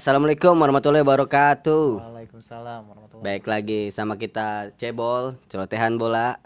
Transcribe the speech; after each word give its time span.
Assalamualaikum 0.00 0.56
warahmatullahi 0.56 1.04
wabarakatuh. 1.04 2.00
Waalaikumsalam 2.00 2.88
warahmatullahi 2.88 3.20
Baik 3.20 3.44
lagi 3.44 3.92
sama 3.92 4.16
kita 4.16 4.72
Cebol, 4.80 5.36
celotehan 5.52 6.00
bola. 6.00 6.40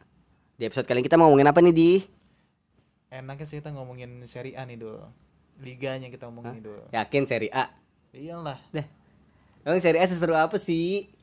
Di 0.59 0.67
episode 0.67 0.91
kali 0.91 0.99
ini 0.99 1.07
kita 1.07 1.15
mau 1.15 1.31
ngomongin 1.31 1.55
apa 1.55 1.63
nih 1.63 1.71
di? 1.71 2.03
Enaknya 3.15 3.47
sih 3.47 3.63
kita 3.63 3.71
ngomongin 3.71 4.27
Serie 4.27 4.59
A 4.59 4.67
nih 4.67 4.75
dul 4.75 4.99
Liganya 5.63 6.11
kita 6.11 6.27
ngomongin 6.27 6.59
nih 6.59 6.63
dul 6.67 6.83
Yakin 6.91 7.31
Serie 7.31 7.55
A? 7.55 7.71
Iyalah 8.11 8.59
Deh. 8.75 8.91
Emang 9.63 9.79
Serie 9.79 10.03
A 10.03 10.11
seseru 10.11 10.35
apa 10.35 10.59
sih? 10.59 11.15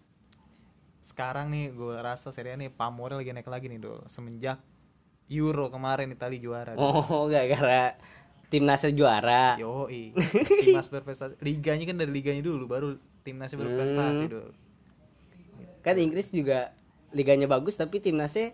Sekarang 1.03 1.51
nih 1.51 1.75
gue 1.75 1.99
rasa 1.99 2.31
Serie 2.31 2.55
A 2.55 2.57
nih 2.63 2.71
pamornya 2.71 3.19
lagi 3.19 3.35
naik 3.35 3.51
lagi 3.51 3.67
nih 3.67 3.83
dul 3.83 4.07
Semenjak 4.07 4.63
Euro 5.27 5.67
kemarin 5.67 6.15
Itali 6.15 6.39
juara 6.39 6.79
Dul. 6.79 6.83
Oh, 6.83 7.27
gara-gara 7.27 7.99
timnasnya 8.51 8.91
juara. 8.91 9.55
Yoi 9.55 10.11
Timnas 10.59 10.91
berprestasi 10.91 11.39
Liganya 11.39 11.87
kan 11.87 11.95
dari 11.95 12.11
liganya 12.11 12.43
dulu 12.43 12.67
Baru 12.67 12.99
timnasnya 13.23 13.63
berprestasi 13.63 14.27
Hmm. 14.27 14.31
dul 14.35 14.49
Kan 15.79 15.95
Inggris 15.97 16.29
juga 16.29 16.75
liganya 17.15 17.47
bagus 17.47 17.75
tapi 17.75 17.97
timnasnya 17.97 18.51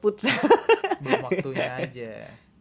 futsal. 0.00 0.32
Belum 1.04 1.20
waktunya 1.22 1.68
aja 1.76 2.12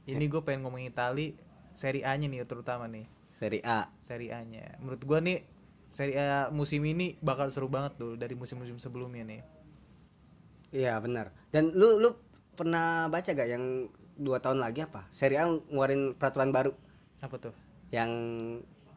Ini 0.03 0.19
gue 0.27 0.41
pengen 0.43 0.67
ngomongin 0.67 0.91
Itali 0.91 1.33
Serie 1.71 2.03
A 2.03 2.11
nya 2.19 2.27
nih 2.27 2.43
terutama 2.43 2.91
nih 2.91 3.07
Serie 3.31 3.63
A. 3.63 3.87
Serie 4.03 4.35
A 4.35 4.43
nya 4.43 4.75
Menurut 4.83 4.99
gue 4.99 5.19
nih 5.23 5.37
Serie 5.89 6.19
A 6.19 6.51
musim 6.51 6.83
ini 6.83 7.15
bakal 7.23 7.47
seru 7.49 7.71
banget 7.71 7.95
dul 7.95 8.19
Dari 8.19 8.35
musim-musim 8.35 8.77
sebelumnya 8.77 9.23
nih 9.23 9.41
Iya 10.69 11.01
benar. 11.01 11.33
Dan 11.49 11.73
lu 11.73 11.97
lu 11.97 12.13
pernah 12.53 13.09
baca 13.09 13.25
gak 13.25 13.49
yang 13.49 13.89
dua 14.19 14.37
tahun 14.37 14.59
lagi 14.59 14.83
apa? 14.83 15.07
Serie 15.09 15.39
A 15.39 15.47
ngeluarin 15.47 16.11
peraturan 16.13 16.51
baru 16.51 16.75
Apa 17.17 17.39
tuh? 17.39 17.55
yang 17.89 18.11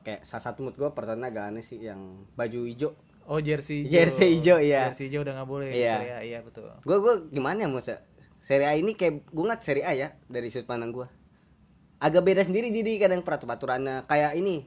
kayak 0.02 0.22
salah 0.22 0.42
satu 0.44 0.60
menurut 0.60 0.76
gue 0.76 0.88
peraturannya 0.90 1.28
agak 1.28 1.44
aneh 1.48 1.62
sih 1.62 1.78
yang 1.78 2.26
baju 2.34 2.66
hijau. 2.66 2.90
Oh 3.24 3.38
jersey 3.38 3.86
hijau. 3.86 3.94
Jersey 3.96 4.28
hijau, 4.36 4.58
iya. 4.58 4.90
Jersey 4.90 5.06
hijau 5.06 5.22
udah 5.22 5.32
nggak 5.32 5.48
boleh 5.48 5.70
Iya. 5.70 5.92
Serie 5.96 6.12
A, 6.12 6.20
iya 6.20 6.38
betul. 6.42 6.66
Gue 6.82 6.98
gue 6.98 7.14
gimana 7.30 7.62
ya 7.62 7.68
Musa? 7.70 8.02
Serie 8.38 8.66
A 8.66 8.74
ini 8.74 8.92
kayak 8.92 9.24
gue 9.24 9.44
nggak 9.46 9.62
Serie 9.62 9.86
A 9.86 9.94
ya 9.94 10.08
dari 10.26 10.50
sudut 10.50 10.66
pandang 10.66 10.90
gue. 10.90 11.06
Agak 11.96 12.20
beda 12.20 12.42
sendiri 12.42 12.68
jadi 12.68 12.98
kadang 12.98 13.22
peraturannya 13.22 14.02
kayak 14.04 14.34
ini 14.34 14.66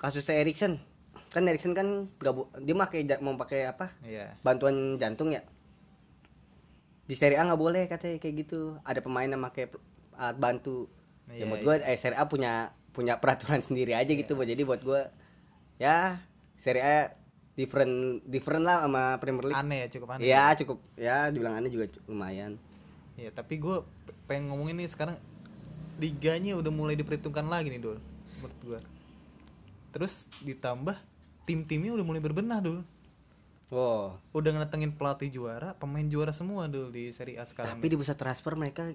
kasusnya 0.00 0.40
Erikson 0.40 0.80
kan 1.28 1.44
Erikson 1.44 1.72
kan 1.72 2.08
gak 2.16 2.32
bu- 2.32 2.48
dia 2.58 2.76
mau 3.20 3.36
pakai 3.36 3.64
apa 3.64 3.92
Iya. 4.02 4.36
bantuan 4.40 4.96
jantung 4.96 5.32
ya 5.32 5.40
di 7.12 7.20
Serie 7.20 7.36
A 7.36 7.44
nggak 7.44 7.60
boleh 7.60 7.84
katanya 7.92 8.16
kayak 8.16 8.48
gitu. 8.48 8.80
Ada 8.88 9.04
pemain 9.04 9.28
yang 9.28 9.44
pakai 9.44 9.68
alat 10.16 10.36
bantu. 10.40 10.88
Ya 11.28 11.44
Iya, 11.44 11.44
buat 11.44 11.60
gue 11.60 11.76
eh, 11.84 11.98
Serie 12.00 12.16
A 12.16 12.24
punya 12.24 12.72
punya 12.96 13.20
peraturan 13.20 13.60
sendiri 13.68 13.92
aja 13.92 14.08
gitu 14.08 14.32
buat 14.32 14.48
jadi 14.48 14.64
buat 14.64 14.80
gue 14.80 15.12
ya 15.76 16.24
Serie 16.56 16.80
A 16.80 16.96
different 17.52 18.24
different 18.24 18.64
lah 18.64 18.88
sama 18.88 19.20
Premier 19.20 19.52
League. 19.52 19.60
Aneh 19.60 19.84
ya 19.84 19.88
cukup 19.92 20.08
aneh. 20.16 20.24
ya. 20.24 20.56
cukup. 20.56 20.80
Ya 20.96 21.28
dibilang 21.28 21.60
aneh 21.60 21.68
juga 21.68 21.92
lumayan. 22.08 22.56
Iya, 23.20 23.28
tapi 23.28 23.60
gue 23.60 23.84
pengen 24.24 24.48
ngomongin 24.48 24.80
nih 24.80 24.88
sekarang 24.88 25.20
liganya 26.00 26.56
udah 26.56 26.72
mulai 26.72 26.96
diperhitungkan 26.96 27.44
lagi 27.44 27.68
nih 27.68 27.76
dul, 27.76 28.00
menurut 28.40 28.58
gue. 28.64 28.80
Terus 29.92 30.24
ditambah 30.40 30.96
tim-timnya 31.44 31.92
udah 31.92 32.06
mulai 32.08 32.24
berbenah 32.24 32.64
dul. 32.64 32.80
Wow 33.72 34.20
Udah 34.30 34.52
ngedatengin 34.52 34.92
pelatih 34.92 35.32
juara, 35.32 35.72
pemain 35.74 36.04
juara 36.04 36.30
semua 36.30 36.68
dul 36.68 36.88
di 36.88 37.08
Serie 37.10 37.36
A 37.36 37.44
sekarang. 37.44 37.74
tapi 37.74 37.88
di 37.88 37.96
pusat 37.96 38.14
transfer 38.14 38.52
mereka 38.52 38.92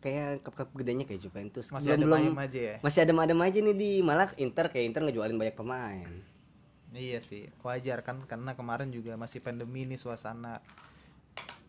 kayak 0.00 0.42
klub-klub 0.42 0.72
gedenya 0.74 1.04
kayak 1.04 1.20
Juventus 1.20 1.68
Masih 1.68 1.92
Belum- 1.92 1.94
ada 1.94 2.04
belum- 2.08 2.22
ayam 2.26 2.38
aja 2.40 2.60
ya? 2.60 2.76
masih 2.80 3.00
ada 3.00 3.12
adem 3.14 3.38
aja 3.38 3.58
nih 3.60 3.76
di 3.76 3.90
malah 4.00 4.32
Inter 4.34 4.66
kayak 4.66 4.84
Inter 4.88 5.02
ngejualin 5.04 5.36
banyak 5.36 5.54
pemain 5.54 6.08
Iya 6.90 7.20
sih, 7.20 7.48
wajar 7.62 8.00
kan 8.00 8.20
karena 8.22 8.52
kemarin 8.52 8.88
juga 8.88 9.14
masih 9.14 9.38
pandemi 9.38 9.84
nih 9.84 9.96
suasana 9.96 10.60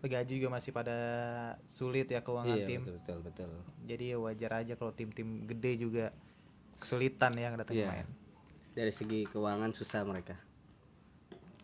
gaji 0.02 0.36
juga 0.36 0.52
masih 0.52 0.76
pada 0.76 0.98
sulit 1.66 2.04
ya 2.06 2.20
keuangan 2.20 2.60
iya 2.60 2.68
tim. 2.68 2.84
betul 2.84 3.00
betul 3.00 3.48
betul 3.48 3.52
Jadi 3.86 4.04
ya 4.06 4.18
wajar 4.18 4.52
aja 4.58 4.74
kalau 4.76 4.92
tim-tim 4.92 5.48
gede 5.48 5.80
juga 5.80 6.12
kesulitan 6.76 7.32
ya 7.34 7.56
datang 7.56 7.72
Iya. 7.74 7.88
main. 7.88 8.08
dari 8.74 8.92
segi 8.92 9.24
keuangan 9.24 9.72
susah 9.72 10.04
mereka 10.04 10.36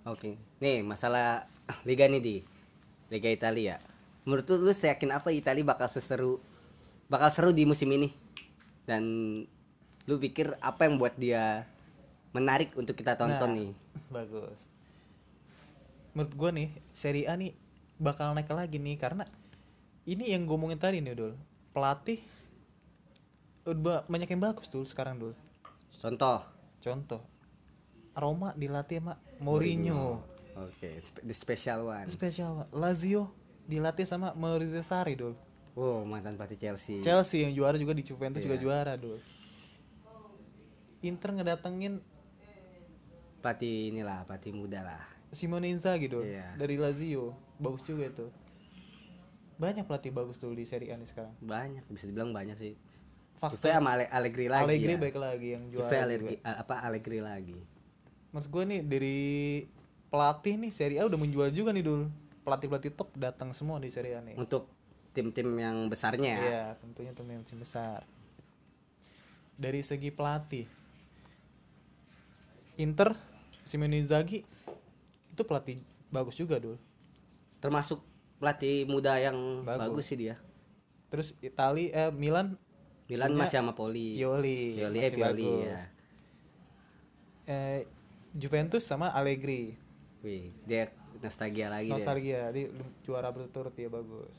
oke. 0.10 0.36
Nih 0.62 0.82
masalah 0.82 1.46
liga 1.88 2.10
nih 2.10 2.22
di. 2.22 2.36
Liga 3.10 3.30
Italia. 3.30 3.82
Menurut 4.26 4.46
lu 4.50 4.70
lu 4.70 4.74
yakin 4.74 5.10
apa 5.10 5.34
Italia 5.34 5.66
bakal 5.66 5.90
seseru 5.90 6.38
bakal 7.10 7.30
seru 7.34 7.50
di 7.50 7.66
musim 7.66 7.90
ini? 7.90 8.14
Dan 8.86 9.04
lu 10.06 10.16
pikir 10.18 10.58
apa 10.62 10.86
yang 10.86 10.98
buat 10.98 11.18
dia 11.18 11.66
menarik 12.34 12.74
untuk 12.78 12.94
kita 12.94 13.18
tonton 13.18 13.50
Nah, 13.50 13.58
nih? 13.58 13.72
Bagus. 14.10 14.70
Menurut 16.14 16.34
gua 16.38 16.50
nih, 16.54 16.70
Serie 16.94 17.26
A 17.30 17.34
nih 17.38 17.54
bakal 18.02 18.34
naik 18.34 18.50
lagi 18.50 18.78
nih 18.78 18.98
karena 18.98 19.26
ini 20.10 20.34
yang 20.34 20.50
gue 20.50 20.56
ngomongin 20.58 20.82
tadi 20.82 20.98
nih, 21.06 21.14
Dul. 21.14 21.34
Pelatih 21.70 22.18
udah 23.70 24.02
banyak 24.10 24.26
yang 24.26 24.42
bagus 24.42 24.66
tuh 24.66 24.82
sekarang, 24.86 25.22
Dul. 25.22 25.34
contoh? 26.02 26.42
Contoh. 26.82 27.22
Roma 28.18 28.56
dilatih 28.58 29.04
sama 29.04 29.22
Mourinho. 29.40 30.20
oke 30.54 30.90
spe- 31.00 31.24
the 31.24 31.32
special 31.32 31.88
one 31.88 32.08
Spesial 32.08 32.68
Lazio 32.70 33.32
dilatih 33.64 34.04
sama 34.04 34.34
Maurizio 34.34 34.82
Sarri, 34.82 35.14
Dul. 35.14 35.36
wow 35.74 36.04
mantan 36.04 36.36
pelatih 36.36 36.60
Chelsea 36.60 37.00
Chelsea 37.00 37.42
yang 37.42 37.54
juara 37.54 37.76
juga 37.76 37.92
di 37.92 38.02
Juventus 38.02 38.40
juga 38.40 38.56
Iya. 38.56 38.62
juara, 38.62 38.94
Dul. 38.94 39.20
Inter 41.00 41.32
ngedatengin 41.32 42.04
pelatih 43.40 43.90
inilah 43.90 44.26
pelatih 44.26 44.52
muda 44.52 44.84
lah 44.84 45.04
Simone 45.32 45.70
Inzaghi 45.70 46.08
dong 46.08 46.28
Iya. 46.28 46.56
dari 46.56 46.76
Lazio 46.76 47.32
bagus 47.56 47.84
juga 47.84 48.04
itu 48.06 48.28
banyak 49.56 49.84
pelatih 49.86 50.12
bagus 50.12 50.36
tuh 50.36 50.52
di 50.52 50.64
Serie 50.64 50.92
A 50.92 50.96
nih 50.96 51.08
sekarang 51.08 51.32
banyak 51.40 51.88
bisa 51.88 52.04
dibilang 52.04 52.32
banyak 52.32 52.56
sih 52.56 52.76
Faktor 53.38 53.56
Juve 53.58 53.70
sama 53.70 53.96
Ale- 53.96 54.12
Allegri 54.12 54.48
lagi 54.48 54.64
Allegri 54.66 54.94
ya. 54.94 55.00
baik 55.00 55.16
lagi 55.16 55.48
yang 55.56 55.64
Juve 55.70 55.88
juara 55.88 56.04
Allegri, 56.04 56.36
juga. 56.36 56.52
apa 56.58 56.76
Allegri 56.82 57.20
lagi 57.22 57.56
maksud 58.30 58.50
gue 58.54 58.64
nih 58.66 58.82
dari 58.86 59.20
pelatih 60.10 60.58
nih 60.58 60.72
Serie 60.74 61.00
A 61.02 61.06
udah 61.06 61.20
menjual 61.20 61.50
juga 61.54 61.74
nih 61.74 61.86
dulu. 61.86 62.06
Pelatih 62.46 62.68
pelatih 62.70 62.92
top 62.94 63.10
datang 63.18 63.54
semua 63.54 63.78
di 63.78 63.90
Serie 63.94 64.18
A 64.18 64.22
nih. 64.22 64.38
Untuk 64.38 64.70
tim-tim 65.14 65.50
yang 65.58 65.90
besarnya. 65.90 66.34
Ya. 66.34 66.40
iya 66.40 66.64
tentunya 66.78 67.12
tim 67.14 67.28
yang 67.30 67.42
besar. 67.58 68.06
Dari 69.60 69.82
segi 69.84 70.10
pelatih. 70.14 70.66
Inter 72.80 73.12
Simone 73.68 74.00
Inzaghi 74.00 74.42
itu 75.36 75.42
pelatih 75.44 75.78
bagus 76.10 76.40
juga 76.40 76.58
dulu. 76.58 76.80
Termasuk 77.60 78.00
pelatih 78.40 78.88
muda 78.88 79.20
yang 79.20 79.68
bagus, 79.68 80.00
Bagus. 80.00 80.06
sih 80.08 80.18
dia. 80.18 80.36
Terus 81.12 81.36
Itali 81.44 81.92
eh 81.92 82.10
Milan. 82.10 82.56
Milan 83.10 83.34
masih 83.36 83.60
sama 83.60 83.74
Poli. 83.76 84.16
Pioli, 84.16 84.78
Pioli, 84.80 84.98
eh, 85.02 85.10
Pioli 85.12 85.44
bagus. 85.50 85.66
ya. 85.66 85.80
Eh, 87.50 87.80
Juventus 88.34 88.86
sama 88.86 89.10
Allegri. 89.10 89.78
Wih, 90.22 90.52
dia 90.64 90.92
nostalgia 91.20 91.72
lagi 91.72 91.90
dia. 91.90 91.96
Nostalgia, 91.96 92.42
di 92.52 92.68
juara 93.02 93.32
berturut 93.32 93.74
dia 93.74 93.88
bagus. 93.88 94.32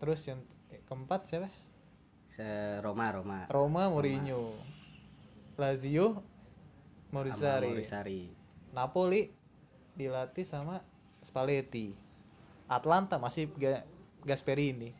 Terus 0.00 0.20
yang 0.24 0.40
keempat 0.86 1.26
siapa? 1.26 1.48
Se- 2.30 2.82
Roma 2.82 3.10
Roma 3.14 3.38
Roma 3.46 3.82
Mourinho. 3.90 4.54
Lazio 5.54 6.18
sama 6.18 7.22
Maurizari. 7.22 7.70
Morisari 7.70 8.22
Napoli 8.74 9.30
dilatih 9.94 10.42
sama 10.42 10.82
Spalletti. 11.22 11.94
Atlanta 12.66 13.22
masih 13.22 13.46
Ga- 13.54 13.86
Gasperini. 14.26 14.90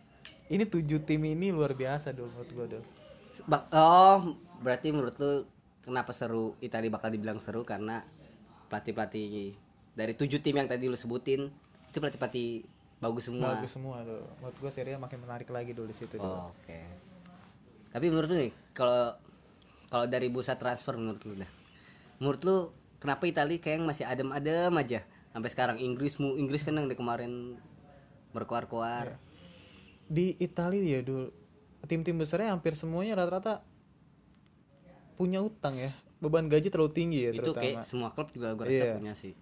Ini 0.46 0.62
tujuh 0.68 1.02
tim 1.02 1.24
ini 1.26 1.50
luar 1.50 1.74
biasa 1.74 2.14
dulu 2.14 2.30
menurut 2.30 2.50
dulu. 2.70 2.86
Bak- 3.50 3.66
oh 3.74 4.38
berarti 4.62 4.94
menurut 4.94 5.18
lu 5.18 5.32
kenapa 5.82 6.14
seru 6.14 6.54
Italia 6.62 6.86
bakal 6.86 7.10
dibilang 7.10 7.42
seru 7.42 7.66
karena 7.66 8.06
pelatih-pelatih 8.68 9.54
dari 9.94 10.12
tujuh 10.18 10.42
tim 10.42 10.58
yang 10.58 10.66
tadi 10.66 10.90
lu 10.90 10.98
sebutin 10.98 11.48
itu 11.88 11.98
pelatih-pelatih 12.02 12.66
bagus 12.98 13.30
semua 13.30 13.58
Bagus 13.58 13.72
semua 13.76 14.02
tuh. 14.02 14.24
Menurut 14.40 14.56
gua 14.58 14.70
Serie 14.72 14.96
A 14.96 14.98
makin 14.98 15.22
menarik 15.22 15.48
lagi 15.52 15.76
dulu 15.76 15.90
di 15.90 15.96
situ. 15.96 16.16
Oh, 16.18 16.50
Oke. 16.50 16.80
Tapi 17.94 18.06
menurut 18.10 18.26
lu 18.32 18.36
nih, 18.48 18.52
kalau 18.74 19.14
kalau 19.86 20.06
dari 20.10 20.26
bursa 20.26 20.58
transfer 20.58 20.98
menurut 20.98 21.22
lu 21.22 21.38
dah. 21.38 21.50
Menurut 22.18 22.40
lu 22.42 22.56
kenapa 22.98 23.28
Italia 23.28 23.60
kayak 23.60 23.84
masih 23.84 24.08
adem-adem 24.08 24.74
aja 24.74 25.00
sampai 25.30 25.50
sekarang 25.50 25.76
Inggris 25.78 26.18
mu 26.18 26.34
Inggris 26.34 26.62
kan 26.62 26.74
yang 26.78 26.90
kemarin 26.90 27.58
berkoar-koar. 28.34 29.18
di 30.04 30.36
Italia 30.36 30.84
ya 30.84 31.00
dulu 31.00 31.32
tim-tim 31.88 32.12
besarnya 32.20 32.52
hampir 32.52 32.76
semuanya 32.76 33.16
rata-rata 33.16 33.64
punya 35.16 35.40
utang 35.40 35.80
ya 35.80 35.88
beban 36.24 36.48
gaji 36.48 36.68
terlalu 36.68 36.90
tinggi 36.90 37.20
ya 37.20 37.30
Itu 37.30 37.52
terutama 37.52 37.60
kayak 37.60 37.84
semua 37.84 38.08
klub 38.10 38.32
juga 38.32 38.52
gue 38.52 38.64
rasa 38.64 38.72
Iya. 38.80 38.94
punya 38.96 39.12
sih. 39.12 39.32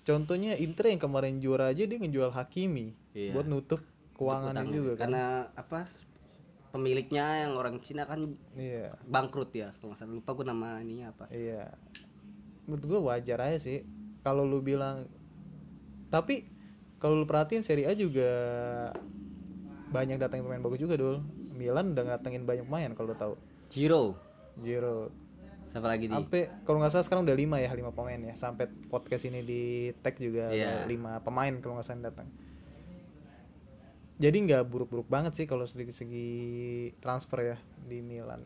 contohnya 0.00 0.56
Inter 0.56 0.88
yang 0.88 0.96
kemarin 0.98 1.36
juara 1.36 1.68
aja 1.68 1.84
dia 1.84 1.98
ngejual 1.98 2.32
Hakimi 2.32 2.96
Iya. 3.12 3.36
buat 3.36 3.44
nutup 3.44 3.84
keuangannya 4.16 4.64
Utang. 4.64 4.72
juga 4.72 4.92
kan 4.96 5.00
Karena 5.04 5.24
apa? 5.52 5.80
Pemiliknya 6.68 7.24
yang 7.44 7.52
orang 7.54 7.80
Cina 7.80 8.04
kan 8.04 8.28
iya 8.52 8.92
bangkrut 9.02 9.48
ya. 9.50 9.72
Kalau 9.74 9.88
nggak 9.88 9.98
salah 9.98 10.12
lupa 10.14 10.30
gue 10.32 10.46
nama 10.46 10.68
ininya 10.78 11.06
apa. 11.10 11.24
iya 11.28 11.72
menurut 12.64 12.84
gue 12.84 13.00
wajar 13.02 13.38
aja 13.42 13.56
sih 13.58 13.80
kalau 14.20 14.44
lu 14.44 14.60
bilang 14.60 15.08
tapi 16.08 16.44
kalau 16.96 17.16
lu 17.16 17.24
perhatiin 17.24 17.60
Serie 17.60 17.84
A 17.84 17.92
juga 17.92 18.28
banyak 19.88 20.16
datangin 20.16 20.44
pemain 20.44 20.60
bagus 20.60 20.76
juga 20.78 20.94
dul 20.94 21.24
Milan 21.50 21.92
udah 21.92 22.16
datangin 22.16 22.44
banyak 22.44 22.64
pemain 22.64 22.92
kalau 22.92 23.12
lu 23.12 23.16
tahu 23.16 23.34
Giro 23.68 24.20
Giro 24.58 25.08
siapa 25.68 25.84
lagi 25.84 26.08
di 26.08 26.14
sampai 26.16 26.64
kalau 26.64 26.80
nggak 26.80 26.92
salah 26.96 27.04
sekarang 27.04 27.22
udah 27.28 27.36
lima 27.36 27.56
ya 27.60 27.70
lima 27.76 27.92
pemain 27.92 28.16
ya. 28.16 28.34
Sampai 28.34 28.72
podcast 28.88 29.28
ini 29.28 29.44
di 29.44 29.62
tag 30.00 30.16
juga 30.16 30.48
ada 30.48 30.88
lima 30.88 31.20
pemain 31.20 31.52
kalau 31.60 31.76
nggak 31.76 31.86
salah 31.86 31.96
yang 32.00 32.06
datang. 32.08 32.28
Jadi 34.18 34.36
nggak 34.50 34.62
buruk-buruk 34.66 35.06
banget 35.06 35.36
sih 35.38 35.46
kalau 35.46 35.62
segi 35.68 35.94
segi 35.94 36.28
transfer 36.98 37.54
ya 37.54 37.56
di 37.86 38.02
Milan. 38.02 38.42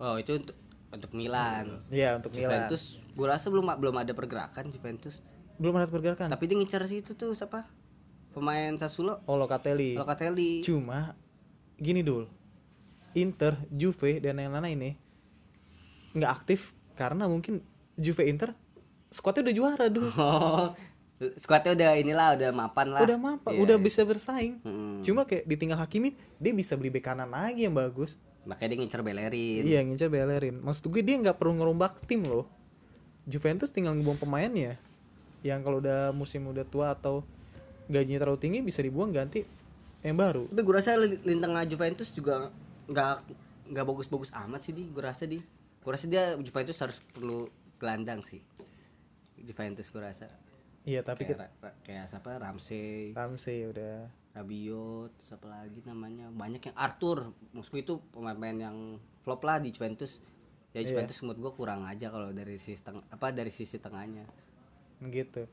Oh 0.00 0.16
itu 0.16 0.38
untuk 0.38 0.56
untuk 0.94 1.10
Milan. 1.12 1.84
Iya 1.90 2.16
untuk 2.16 2.32
Milan. 2.32 2.70
Juventus 2.70 3.02
gue 3.02 3.26
rasa 3.26 3.50
belum 3.52 3.66
belum 3.76 3.96
ada 4.00 4.14
pergerakan 4.14 4.72
Juventus. 4.72 5.20
Belum 5.60 5.76
ada 5.76 5.90
pergerakan. 5.90 6.32
Tapi 6.32 6.44
dia 6.48 6.56
ngincar 6.56 6.86
situ 6.88 7.12
tuh 7.18 7.34
siapa? 7.34 7.68
Pemain 8.32 8.72
Sassuolo? 8.80 9.20
Oh 9.28 9.36
Locatelli. 9.36 9.98
Locatelli. 9.98 10.62
Cuma 10.62 11.12
gini 11.76 12.00
dul. 12.00 12.30
Inter 13.16 13.56
Juve 13.72 14.20
dan 14.20 14.36
yang 14.40 14.52
lain 14.52 14.76
ini 14.76 14.90
nggak 16.16 16.32
aktif 16.32 16.72
karena 16.96 17.28
mungkin 17.28 17.60
Juve 18.00 18.24
Inter 18.24 18.56
skuadnya 19.12 19.52
udah 19.52 19.54
juara 19.54 19.86
dul 19.92 20.08
oh 20.16 20.72
skuadnya 21.40 21.72
udah 21.72 21.90
inilah 21.96 22.28
udah 22.36 22.50
mapan 22.52 22.86
lah. 22.92 23.00
Udah 23.00 23.16
mampu 23.16 23.48
Iya, 23.48 23.60
udah 23.64 23.76
iya. 23.80 23.84
bisa 23.84 24.00
bersaing. 24.04 24.60
Mm-mm. 24.60 25.00
cuma 25.00 25.24
kayak 25.24 25.48
ditinggal 25.48 25.80
Hakimi 25.80 26.12
dia 26.36 26.52
bisa 26.52 26.76
beli 26.76 26.92
bek 26.92 27.08
kanan 27.08 27.32
lagi 27.32 27.64
yang 27.64 27.72
bagus. 27.72 28.20
Makanya 28.44 28.76
dia 28.76 28.78
ngincar 28.84 29.00
Bellerin. 29.00 29.62
Iya 29.64 29.80
ngincer 29.82 30.12
Bellerin. 30.12 30.60
Maksud 30.60 30.92
gue 30.92 31.02
dia 31.02 31.16
nggak 31.16 31.40
perlu 31.40 31.56
ngerombak 31.56 32.04
tim 32.04 32.22
loh. 32.28 32.46
Juventus 33.26 33.72
tinggal 33.72 33.96
ngebuang 33.96 34.20
pemainnya. 34.20 34.76
Yang 35.40 35.60
kalau 35.64 35.78
udah 35.80 36.12
musim 36.12 36.44
udah 36.46 36.68
tua 36.68 36.92
atau 36.94 37.24
gajinya 37.88 38.20
terlalu 38.22 38.38
tinggi 38.38 38.58
bisa 38.60 38.84
dibuang 38.84 39.10
ganti 39.10 39.42
yang 40.04 40.20
baru. 40.20 40.46
Tapi 40.52 40.62
gue 40.62 40.74
rasa 40.76 41.00
tengah 41.24 41.64
Juventus 41.64 42.12
juga 42.12 42.52
nggak 42.86 43.14
nggak 43.72 43.84
bagus-bagus 43.88 44.30
amat 44.36 44.60
sih 44.62 44.76
di. 44.76 44.84
Gue 44.92 45.02
rasa 45.02 45.24
di 45.24 45.40
gue 45.86 45.92
rasa 45.94 46.10
dia 46.10 46.34
Juventus 46.42 46.74
harus 46.82 46.98
perlu 47.14 47.46
gelandang 47.78 48.26
sih. 48.26 48.42
Juventus 49.38 49.86
gue 49.86 50.02
rasa 50.02 50.26
iya 50.82 51.06
tapi 51.06 51.22
kayak, 51.22 51.54
kita 51.54 51.70
kayak 51.86 52.04
siapa? 52.10 52.42
Ramsey. 52.42 53.14
Ramsey 53.14 53.70
udah. 53.70 54.10
Rabiot 54.34 55.14
siapa 55.22 55.46
lagi 55.46 55.86
namanya? 55.86 56.26
Banyak 56.34 56.74
yang 56.74 56.76
Arthur. 56.76 57.30
Maksudku 57.54 57.78
itu 57.78 58.02
pemain-pemain 58.10 58.58
yang 58.66 58.76
flop 59.22 59.46
lah 59.46 59.62
di 59.62 59.70
Juventus. 59.70 60.18
Ya 60.74 60.82
Iya. 60.82 60.90
Juventus 60.90 61.22
menurut 61.22 61.38
gue 61.38 61.52
kurang 61.54 61.86
aja 61.86 62.10
kalau 62.10 62.34
dari 62.34 62.58
sisi 62.58 62.82
teng 62.82 62.98
apa 63.06 63.30
dari 63.30 63.54
sisi 63.54 63.78
tengahnya. 63.78 64.26
Gitu. 65.06 65.46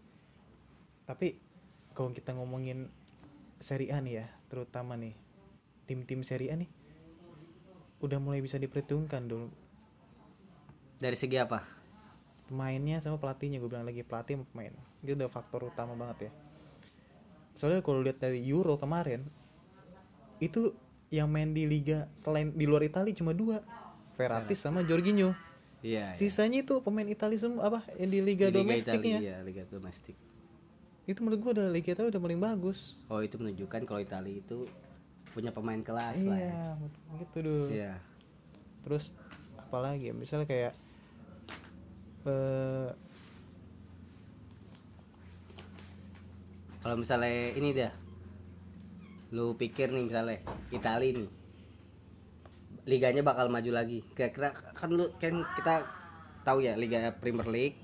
Tapi 1.06 1.38
kalau 1.94 2.10
kita 2.10 2.34
ngomongin 2.34 2.90
Serie 3.62 3.94
A 3.94 4.02
nih 4.02 4.26
ya 4.26 4.28
terutama 4.50 4.98
nih 4.98 5.14
tim-tim 5.86 6.26
Serie 6.26 6.50
A 6.52 6.58
nih 6.58 6.68
udah 8.04 8.20
mulai 8.20 8.44
bisa 8.44 8.60
diperhitungkan 8.60 9.30
dulu 9.30 9.48
dari 11.04 11.20
segi 11.20 11.36
apa? 11.36 11.60
Pemainnya 12.48 13.04
sama 13.04 13.20
pelatihnya 13.20 13.60
gue 13.60 13.68
bilang 13.68 13.84
lagi 13.84 14.08
pelatih 14.08 14.40
sama 14.40 14.46
pemain. 14.56 14.74
Itu 15.04 15.20
udah 15.20 15.28
faktor 15.28 15.68
utama 15.68 16.00
banget 16.00 16.30
ya. 16.30 16.32
Soalnya 17.54 17.84
kalau 17.84 18.00
lihat 18.00 18.24
dari 18.24 18.40
Euro 18.48 18.80
kemarin 18.80 19.28
itu 20.40 20.72
yang 21.14 21.30
main 21.30 21.54
di 21.54 21.68
liga 21.70 22.10
selain 22.18 22.50
di 22.56 22.66
luar 22.66 22.82
Italia 22.82 23.14
cuma 23.14 23.36
dua 23.36 23.62
Verratti 24.18 24.56
sama 24.58 24.82
Jorginho. 24.82 25.36
Iya 25.84 26.16
iya. 26.16 26.16
sisanya 26.16 26.64
itu 26.64 26.80
pemain 26.80 27.04
Italia 27.04 27.36
semua 27.36 27.68
apa 27.68 27.84
yang 28.00 28.08
di 28.08 28.24
liga 28.24 28.48
Di 28.48 28.56
domestiknya. 28.56 29.20
Italia, 29.20 29.20
iya, 29.20 29.36
liga 29.44 29.64
domestik. 29.68 30.16
Itu 31.04 31.20
menurut 31.20 31.40
gue 31.44 31.52
udah 31.60 31.68
liga 31.68 31.92
Italia 31.92 32.08
udah 32.08 32.24
paling 32.24 32.40
bagus. 32.40 32.96
Oh 33.12 33.20
itu 33.20 33.36
menunjukkan 33.36 33.84
kalau 33.84 34.00
Italia 34.00 34.40
itu 34.40 34.64
punya 35.36 35.52
pemain 35.52 35.84
kelas 35.84 36.24
lah 36.24 36.40
ya. 36.40 36.56
Iya 36.56 36.64
gitu 37.20 37.38
dulu 37.44 37.66
iya. 37.68 37.94
Terus 38.88 39.12
apalagi 39.60 40.10
ya? 40.10 40.14
Misalnya 40.16 40.48
kayak 40.48 40.72
eh 42.24 42.90
kalau 46.84 47.00
misalnya 47.00 47.56
ini 47.56 47.70
dah 47.72 47.94
lu 49.34 49.56
pikir 49.56 49.90
nih 49.90 50.04
misalnya 50.08 50.38
Italia 50.70 51.16
nih 51.16 51.30
liganya 52.84 53.24
bakal 53.24 53.48
maju 53.48 53.72
lagi 53.72 54.04
kira-kira 54.12 54.52
kan 54.52 54.92
lu 54.92 55.08
kan 55.16 55.42
kita 55.56 55.88
tahu 56.44 56.60
ya 56.60 56.76
Liga 56.76 57.16
Premier 57.16 57.48
League 57.48 57.80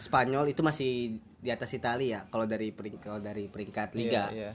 Spanyol 0.00 0.48
itu 0.48 0.64
masih 0.64 1.20
di 1.38 1.50
atas 1.54 1.70
Italia 1.76 2.08
ya 2.08 2.20
kalau 2.32 2.48
dari 2.48 2.74
peringkat 2.74 3.02
kalau 3.04 3.20
dari 3.22 3.46
peringkat 3.46 3.94
liga 3.94 4.26
iya, 4.34 4.50
iya. 4.50 4.52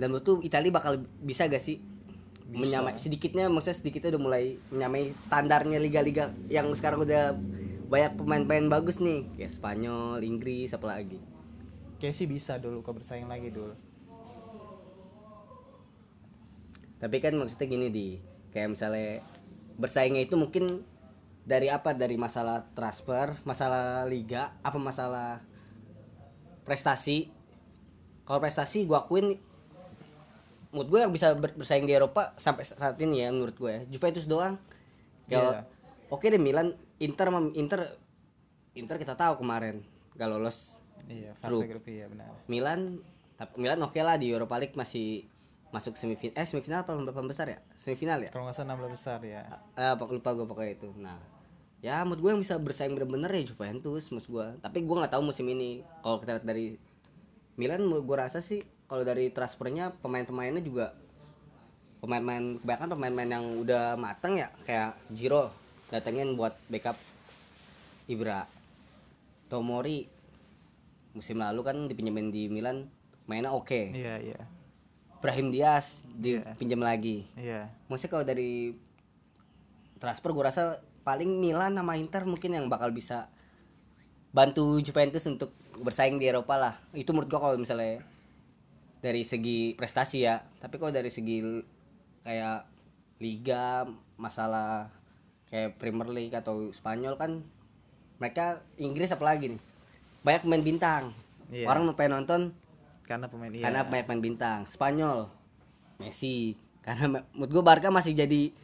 dan 0.00 0.08
menurut 0.08 0.24
tuh 0.24 0.38
Italia 0.40 0.72
bakal 0.72 1.04
bisa 1.20 1.44
gak 1.44 1.60
sih. 1.60 1.91
Menyamai 2.50 2.98
sedikitnya 2.98 3.46
maksudnya 3.46 3.78
sedikitnya 3.78 4.18
udah 4.18 4.22
mulai 4.22 4.44
menyamai 4.74 5.14
standarnya 5.14 5.78
liga-liga 5.78 6.34
yang 6.50 6.68
sekarang 6.74 7.06
udah 7.06 7.36
banyak 7.92 8.12
pemain-pemain 8.16 8.72
bagus 8.72 9.04
nih. 9.04 9.28
Kayak 9.36 9.52
Spanyol 9.52 10.24
Inggris 10.24 10.72
apa 10.72 10.96
lagi. 10.96 11.20
Kayak 12.00 12.16
sih 12.16 12.24
bisa 12.24 12.56
dulu 12.56 12.80
kau 12.80 12.96
bersaing 12.96 13.28
lagi 13.28 13.52
dulu. 13.52 13.76
Tapi 16.96 17.16
kan 17.20 17.36
maksudnya 17.36 17.68
gini 17.68 17.88
di. 17.92 18.08
Kayak 18.48 18.78
misalnya 18.78 19.20
bersaingnya 19.76 20.24
itu 20.24 20.40
mungkin 20.40 20.80
dari 21.44 21.68
apa? 21.68 21.92
Dari 21.92 22.16
masalah 22.16 22.64
transfer 22.72 23.36
masalah 23.44 24.08
liga 24.08 24.56
apa 24.64 24.80
masalah 24.80 25.44
prestasi? 26.64 27.28
Kalau 28.24 28.40
prestasi 28.40 28.88
gua 28.88 29.04
akuin 29.04 29.36
menurut 30.72 30.88
gue 30.88 31.00
yang 31.00 31.12
bisa 31.12 31.32
ber- 31.32 31.54
bersaing 31.54 31.84
di 31.84 31.92
Eropa 31.92 32.32
sampai 32.34 32.64
saat 32.64 32.96
ini 32.96 33.20
ya 33.20 33.28
menurut 33.28 33.54
gue 33.54 33.70
ya, 33.70 33.80
Juventus 33.86 34.24
doang. 34.24 34.56
Kalau 35.24 35.52
Iya. 35.52 35.68
oke 36.08 36.24
deh 36.24 36.40
Milan 36.40 36.72
Inter 36.98 37.28
Inter 37.52 37.80
Inter 38.72 38.96
kita 38.96 39.12
tahu 39.12 39.38
kemarin 39.38 39.84
gak 40.14 40.28
lolos. 40.28 40.80
Iya 41.04 41.36
Grup. 41.38 41.60
fase 41.60 41.68
grup. 41.68 41.84
iya 41.86 42.06
benar. 42.06 42.32
Milan 42.46 43.04
tapi 43.34 43.58
Milan 43.58 43.80
oke 43.80 43.98
lah 43.98 44.16
di 44.16 44.30
Europa 44.30 44.56
League 44.56 44.72
masih 44.72 45.28
masuk 45.68 45.96
semifinal 45.96 46.36
eh 46.36 46.46
semifinal 46.46 46.84
apa 46.84 46.92
berapa 46.94 47.20
besar 47.22 47.48
ya? 47.48 47.58
Semifinal 47.74 48.20
ya? 48.20 48.28
Kalau 48.28 48.44
nggak 48.44 48.54
salah 48.54 48.76
16 48.76 48.92
besar 48.92 49.18
ya. 49.20 49.40
Eh 49.74 49.88
apa 49.88 50.02
lupa 50.06 50.32
gue 50.32 50.44
pokoknya 50.44 50.72
itu. 50.74 50.88
Nah 50.94 51.20
ya 51.82 52.00
menurut 52.00 52.20
gue 52.22 52.30
yang 52.30 52.40
bisa 52.40 52.54
bersaing 52.56 52.92
bener-bener 52.92 53.28
ya 53.28 53.42
Juventus 53.44 54.08
maksud 54.08 54.30
gue 54.30 54.46
tapi 54.62 54.80
gue 54.80 54.96
nggak 54.96 55.12
tahu 55.12 55.22
musim 55.22 55.44
ini. 55.44 55.84
Kalau 56.00 56.16
kita 56.16 56.38
lihat 56.38 56.46
dari 56.46 56.66
Milan 57.54 57.82
gue 57.84 58.16
rasa 58.16 58.40
sih 58.40 58.64
kalau 58.92 59.08
dari 59.08 59.32
transfernya 59.32 59.96
pemain-pemainnya 60.04 60.60
juga 60.60 60.92
pemain-pemain 62.04 62.60
kebanyakan 62.60 62.92
pemain-pemain 62.92 63.30
yang 63.40 63.46
udah 63.64 63.96
matang 63.96 64.36
ya 64.36 64.52
kayak 64.68 65.00
Giro 65.08 65.48
datengin 65.88 66.36
buat 66.36 66.52
backup 66.68 67.00
Ibra. 68.04 68.44
Tomori 69.48 70.04
musim 71.16 71.40
lalu 71.40 71.64
kan 71.64 71.76
dipinjemin 71.88 72.28
di 72.28 72.52
Milan 72.52 72.84
mainnya 73.24 73.56
oke. 73.56 73.96
Iya 73.96 74.20
iya. 74.20 74.40
Brahim 75.24 75.48
Diaz 75.48 76.04
dipinjam 76.12 76.84
lagi. 76.84 77.24
Iya. 77.32 77.72
Maksudnya 77.88 78.12
kalau 78.12 78.24
dari 78.28 78.76
transfer 79.96 80.36
gue 80.36 80.44
rasa 80.44 80.84
paling 81.00 81.40
Milan 81.40 81.80
sama 81.80 81.96
Inter 81.96 82.28
mungkin 82.28 82.52
yang 82.52 82.68
bakal 82.68 82.92
bisa 82.92 83.32
bantu 84.36 84.84
Juventus 84.84 85.24
untuk 85.24 85.56
bersaing 85.80 86.20
di 86.20 86.28
Eropa 86.28 86.60
lah. 86.60 86.74
Itu 86.92 87.16
menurut 87.16 87.32
gue 87.32 87.40
kalau 87.40 87.56
misalnya 87.56 88.11
dari 89.02 89.26
segi 89.26 89.74
prestasi 89.74 90.22
ya. 90.22 90.38
Tapi 90.62 90.78
kalau 90.78 90.94
dari 90.94 91.10
segi 91.10 91.42
kayak 92.22 92.70
liga 93.18 93.82
masalah 94.14 94.88
kayak 95.50 95.76
Premier 95.76 96.08
League 96.08 96.32
atau 96.38 96.70
Spanyol 96.70 97.18
kan 97.18 97.42
mereka 98.22 98.62
Inggris 98.78 99.10
apalagi 99.10 99.58
nih? 99.58 99.60
Banyak 100.22 100.42
pemain 100.46 100.64
bintang. 100.64 101.04
Iya. 101.52 101.68
orang 101.68 101.84
pengen 101.92 102.24
nonton 102.24 102.42
karena 103.04 103.28
pemain 103.28 103.52
iya. 103.52 103.68
karena 103.68 103.84
banyak 103.84 104.06
pemain 104.08 104.24
bintang. 104.24 104.58
Spanyol 104.64 105.28
Messi. 106.00 106.56
Karena 106.80 107.06
me- 107.12 107.26
menurut 107.36 107.50
gue 107.52 107.62
Barca 107.62 107.88
masih 107.92 108.16
jadi 108.16 108.54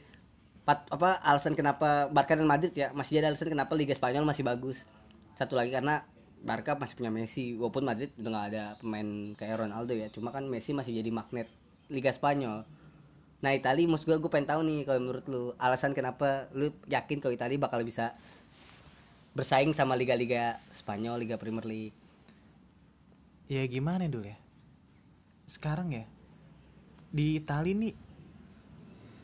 pat, 0.65 0.89
apa 0.89 1.21
alasan 1.21 1.53
kenapa 1.53 2.09
Barca 2.09 2.33
dan 2.33 2.49
Madrid 2.49 2.73
ya 2.73 2.89
masih 2.97 3.21
jadi 3.21 3.29
alasan 3.29 3.53
kenapa 3.53 3.77
Liga 3.77 3.93
Spanyol 3.93 4.25
masih 4.25 4.47
bagus. 4.47 4.89
Satu 5.37 5.59
lagi 5.59 5.69
karena 5.69 6.07
Barca 6.43 6.79
masih 6.79 6.95
punya 6.95 7.11
Messi 7.11 7.59
walaupun 7.59 7.83
Madrid 7.83 8.15
udah 8.15 8.31
nggak 8.31 8.47
ada 8.55 8.65
pemain 8.79 9.35
kayak 9.35 9.67
Ronaldo 9.67 9.93
ya. 9.95 10.09
Cuma 10.11 10.31
kan 10.31 10.47
Messi 10.47 10.71
masih 10.71 10.95
jadi 10.95 11.11
magnet 11.11 11.51
Liga 11.91 12.15
Spanyol. 12.15 12.63
Nah 13.39 13.51
Italia 13.55 13.87
maksud 13.87 14.07
gue 14.07 14.19
gue 14.19 14.31
pengen 14.31 14.51
tahu 14.51 14.61
nih 14.67 14.83
kalau 14.83 15.01
menurut 15.03 15.25
lu 15.31 15.43
alasan 15.59 15.95
kenapa 15.95 16.51
lu 16.55 16.75
yakin 16.91 17.23
kalau 17.23 17.35
Italia 17.35 17.59
bakal 17.59 17.83
bisa 17.87 18.15
bersaing 19.35 19.71
sama 19.75 19.95
liga-liga 19.95 20.59
Spanyol 20.75 21.23
Liga 21.23 21.39
Premier 21.39 21.67
League? 21.67 21.97
Ya 23.47 23.63
gimana 23.71 24.11
dulu 24.11 24.27
ya? 24.27 24.39
Sekarang 25.47 25.95
ya 25.95 26.05
di 27.09 27.41
Italia 27.41 27.73
nih 27.73 27.95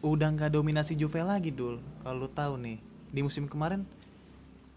udah 0.05 0.29
nggak 0.37 0.53
dominasi 0.55 0.95
Juve 0.95 1.21
lagi 1.25 1.51
dul. 1.51 1.83
Kalau 2.03 2.27
lu 2.27 2.31
tahu 2.31 2.55
nih 2.61 2.79
di 3.11 3.21
musim 3.23 3.51
kemarin 3.51 3.83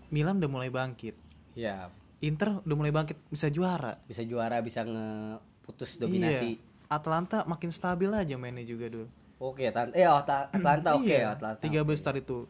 Milan 0.09 0.39
udah 0.39 0.49
mulai 0.49 0.71
bangkit. 0.71 1.13
Ya 1.53 1.93
Inter 2.19 2.61
udah 2.61 2.75
mulai 2.75 2.89
bangkit 2.89 3.17
bisa 3.29 3.45
juara. 3.47 4.01
Bisa 4.05 4.21
juara 4.21 4.57
bisa 4.59 4.81
ngeputus 4.81 5.97
dominasi. 5.97 6.57
Iya. 6.57 6.65
Atlanta 6.87 7.43
makin 7.43 7.69
stabil 7.69 8.07
aja 8.07 8.39
mainnya 8.39 8.63
juga 8.63 8.87
dulu 8.87 9.11
oke 9.37 9.59
Atlanta 9.61 9.93
eh 9.93 10.07
Atla- 10.07 10.47
Atlanta 10.49 10.89
oke 10.95 11.05
Iya, 11.05 11.35
Atlanta. 11.35 11.59
tiga 11.59 11.83
oke. 11.83 11.91
besar 11.91 12.15
itu. 12.15 12.47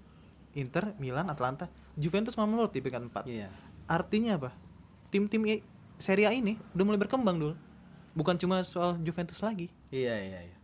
Inter 0.54 0.94
Milan 0.98 1.28
Atlanta 1.28 1.70
Juventus 1.94 2.34
mamelot 2.34 2.70
di 2.70 2.82
peringkat 2.82 3.26
4 3.26 3.30
iya. 3.30 3.50
Artinya 3.86 4.38
apa? 4.38 4.50
Tim-tim 5.10 5.42
Serie 5.98 6.26
A 6.26 6.34
ini 6.34 6.58
udah 6.74 6.86
mulai 6.86 6.98
berkembang 6.98 7.38
dulu 7.38 7.54
bukan 8.14 8.34
cuma 8.36 8.62
soal 8.62 8.98
Juventus 9.00 9.38
lagi. 9.40 9.70
Iya 9.90 10.16
iya 10.18 10.40
iya. 10.48 10.58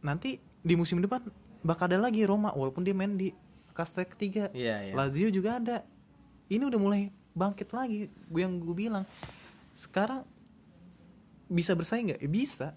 Nanti 0.00 0.38
di 0.58 0.74
musim 0.74 0.98
depan 0.98 1.22
bakal 1.62 1.86
ada 1.86 1.98
lagi 2.00 2.22
Roma 2.22 2.50
walaupun 2.50 2.82
dia 2.82 2.94
main 2.94 3.14
di 3.14 3.30
kasta 3.70 4.02
ketiga. 4.02 4.50
Iya 4.50 4.90
iya. 4.90 4.92
Lazio 4.94 5.30
juga 5.30 5.58
ada. 5.58 5.86
Ini 6.46 6.62
udah 6.62 6.78
mulai 6.78 7.10
bangkit 7.32 7.68
lagi 7.72 8.08
gue 8.08 8.40
yang 8.40 8.60
gue 8.60 8.76
bilang. 8.76 9.04
Sekarang 9.72 10.24
bisa 11.48 11.72
bersaing 11.72 12.12
nggak? 12.12 12.20
Ya, 12.20 12.30
bisa. 12.30 12.68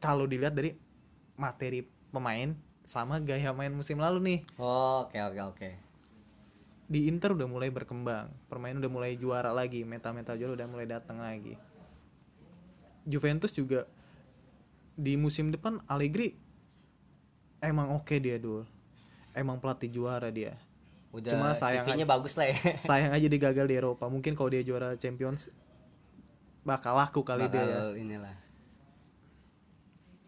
Kalau 0.00 0.28
dilihat 0.28 0.52
dari 0.52 0.76
materi 1.36 1.84
pemain 2.12 2.52
sama 2.84 3.16
gaya 3.22 3.54
main 3.56 3.72
musim 3.72 3.96
lalu 3.96 4.18
nih. 4.20 4.40
Oh, 4.60 5.08
oke 5.08 5.16
oke 5.16 5.40
oke. 5.56 5.70
Di 6.92 7.08
Inter 7.08 7.32
udah 7.32 7.48
mulai 7.48 7.72
berkembang. 7.72 8.28
Permainan 8.52 8.84
udah 8.84 8.92
mulai 8.92 9.12
juara 9.16 9.54
lagi. 9.54 9.80
Mental 9.86 10.12
juara 10.36 10.52
udah 10.52 10.68
mulai 10.68 10.86
datang 10.88 11.22
lagi. 11.22 11.56
Juventus 13.08 13.50
juga 13.50 13.88
di 14.92 15.16
musim 15.16 15.48
depan 15.48 15.80
Allegri 15.88 16.36
emang 17.64 17.96
oke 17.96 18.14
dia 18.20 18.36
dul. 18.36 18.68
Emang 19.32 19.56
pelatih 19.56 19.88
juara 19.88 20.28
dia 20.28 20.60
udah 21.12 21.32
Cuma 21.36 21.52
sayang 21.52 21.84
CV-nya 21.84 22.06
bagus 22.08 22.32
lah 22.40 22.48
ya. 22.48 22.56
sayang 22.90 23.12
aja 23.12 23.26
dia 23.28 23.40
gagal 23.40 23.66
di 23.68 23.76
Eropa. 23.76 24.08
Mungkin 24.08 24.32
kalau 24.32 24.48
dia 24.48 24.64
juara 24.64 24.96
Champions 24.96 25.52
bakal 26.64 26.96
laku 26.96 27.20
kali 27.20 27.44
bakal 27.46 27.52
dia 27.52 27.64
ya. 27.68 27.80
inilah. 28.00 28.36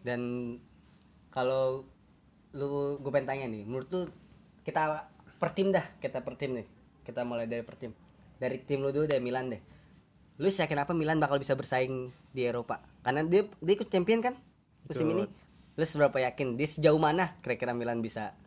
Dan 0.05 0.21
kalau 1.33 1.89
lu 2.53 3.01
gue 3.01 3.11
pengen 3.11 3.27
tanya 3.27 3.45
nih 3.51 3.67
menurut 3.67 3.89
lu 3.91 4.01
kita 4.63 5.11
per 5.35 5.51
tim 5.51 5.73
dah 5.73 5.83
kita 5.97 6.21
per 6.21 6.37
tim 6.37 6.61
nih. 6.61 6.67
Kita 7.01 7.25
mulai 7.25 7.49
dari 7.49 7.65
per 7.65 7.75
tim. 7.81 7.91
Dari 8.37 8.61
tim 8.61 8.85
lu 8.85 8.93
dulu 8.93 9.09
dari 9.09 9.21
Milan 9.25 9.49
deh. 9.49 9.61
Lu 10.37 10.53
yakin 10.53 10.77
apa 10.77 10.93
Milan 10.93 11.17
bakal 11.17 11.41
bisa 11.41 11.57
bersaing 11.57 12.13
di 12.29 12.45
Eropa? 12.45 12.77
Karena 13.01 13.25
dia 13.25 13.49
dia 13.57 13.73
ikut 13.73 13.89
champion 13.89 14.21
kan 14.21 14.37
musim 14.85 15.09
Ikut. 15.09 15.17
ini. 15.17 15.25
Lu 15.75 15.83
seberapa 15.83 16.21
yakin? 16.21 16.61
Dia 16.61 16.67
sejauh 16.69 17.01
mana 17.01 17.41
kira-kira 17.41 17.73
Milan 17.73 18.05
bisa 18.05 18.37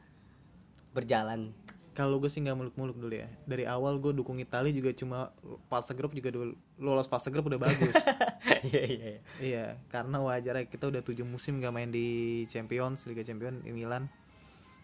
berjalan 0.95 1.53
kalau 1.99 2.23
gue 2.23 2.31
sih 2.31 2.39
nggak 2.39 2.55
muluk-muluk 2.55 2.95
dulu 2.95 3.11
ya 3.11 3.27
dari 3.43 3.67
awal 3.67 3.99
gue 3.99 4.15
dukung 4.15 4.39
Italia 4.39 4.71
juga 4.71 4.95
cuma 4.95 5.35
fase 5.67 5.91
grup 5.99 6.15
juga 6.15 6.31
dulu 6.31 6.55
lolos 6.79 7.11
fase 7.11 7.27
grup 7.35 7.51
udah 7.51 7.59
bagus 7.59 7.91
iya 8.71 8.83
iya 8.87 9.07
iya. 9.11 9.21
Iya, 9.39 9.65
karena 9.91 10.23
wajar 10.23 10.63
ya 10.63 10.65
kita 10.71 10.87
udah 10.91 11.03
tujuh 11.03 11.27
musim 11.27 11.59
gak 11.59 11.75
main 11.75 11.91
di 11.91 12.43
Champions, 12.47 13.03
Liga 13.07 13.23
Champions 13.27 13.61
di 13.63 13.71
Milan. 13.75 14.07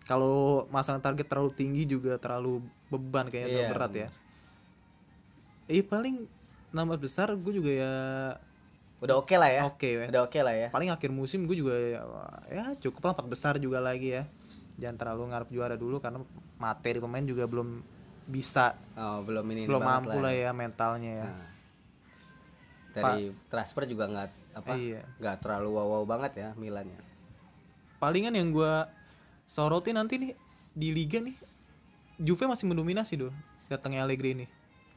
Kalau 0.04 0.66
masang 0.68 1.00
target 1.00 1.24
terlalu 1.24 1.54
tinggi 1.54 1.86
juga 1.88 2.18
terlalu 2.20 2.60
beban 2.92 3.30
kayaknya 3.30 3.48
terlalu 3.50 3.64
Iya, 3.64 3.72
berat 3.72 3.92
ya. 3.94 4.08
Iya 5.64 5.82
paling 5.88 6.16
nama 6.74 6.94
besar 6.98 7.32
gue 7.32 7.52
juga 7.54 7.70
ya 7.72 7.92
udah 9.00 9.20
oke 9.20 9.36
lah 9.36 9.50
ya 9.52 9.62
oke 9.68 9.84
ya. 9.84 10.06
udah 10.08 10.22
oke 10.24 10.38
lah 10.40 10.54
ya 10.56 10.68
Paling 10.72 10.90
akhir 10.90 11.10
musim 11.12 11.44
gue 11.44 11.56
juga 11.56 11.76
ya, 11.76 12.00
ya 12.48 12.64
cukup 12.80 13.00
lah 13.04 13.12
empat 13.16 13.26
besar 13.28 13.54
juga 13.60 13.78
lagi 13.78 14.16
ya. 14.16 14.22
Jangan 14.74 14.96
terlalu 14.98 15.22
ngarep 15.30 15.48
juara 15.54 15.76
dulu 15.78 16.02
karena 16.02 16.20
materi 16.58 16.98
pemain 16.98 17.22
juga 17.22 17.46
belum 17.46 17.82
bisa, 18.24 18.72
oh 18.96 19.20
belum 19.20 19.44
ini 19.52 19.68
belum 19.68 19.84
mampu 19.84 20.16
lah 20.16 20.32
ya. 20.32 20.50
mentalnya 20.56 21.12
ya. 21.12 21.26
Nah, 21.28 21.48
dari 22.94 23.34
transfer 23.50 23.84
juga 23.84 24.08
nggak 24.08 24.28
apa 24.54 24.72
Iya. 24.78 25.02
nggak 25.18 25.36
terlalu 25.42 25.68
wow 25.74 25.86
wow 25.98 26.04
banget 26.06 26.32
ya 26.40 26.48
Milan 26.54 26.86
ya. 26.88 27.00
Palingan 27.98 28.32
yang 28.34 28.54
gua 28.54 28.86
sorotin 29.44 29.98
nanti 29.98 30.16
nih 30.16 30.32
di 30.72 30.88
liga 30.94 31.18
nih 31.20 31.36
Juve 32.16 32.46
masih 32.46 32.64
mendominasi 32.70 33.18
dong 33.18 33.34
datangnya 33.66 34.06
Allegri 34.06 34.32
ini 34.38 34.46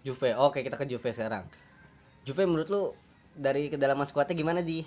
Juve 0.06 0.32
oke 0.38 0.62
kita 0.62 0.78
ke 0.80 0.86
Juve 0.88 1.10
sekarang. 1.12 1.44
Juve 2.24 2.46
menurut 2.48 2.70
lu 2.70 2.82
dari 3.36 3.68
kedalaman 3.68 4.06
skuadnya 4.08 4.34
gimana 4.38 4.62
di 4.64 4.86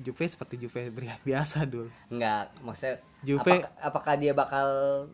Juve 0.00 0.24
seperti 0.24 0.56
Juve 0.56 0.88
biasa 1.28 1.68
dul. 1.68 1.92
Nggak 2.08 2.64
maksudnya 2.64 2.96
Juve- 3.20 3.44
apakah, 3.44 3.70
apakah 3.78 4.14
dia 4.16 4.32
bakal 4.32 4.66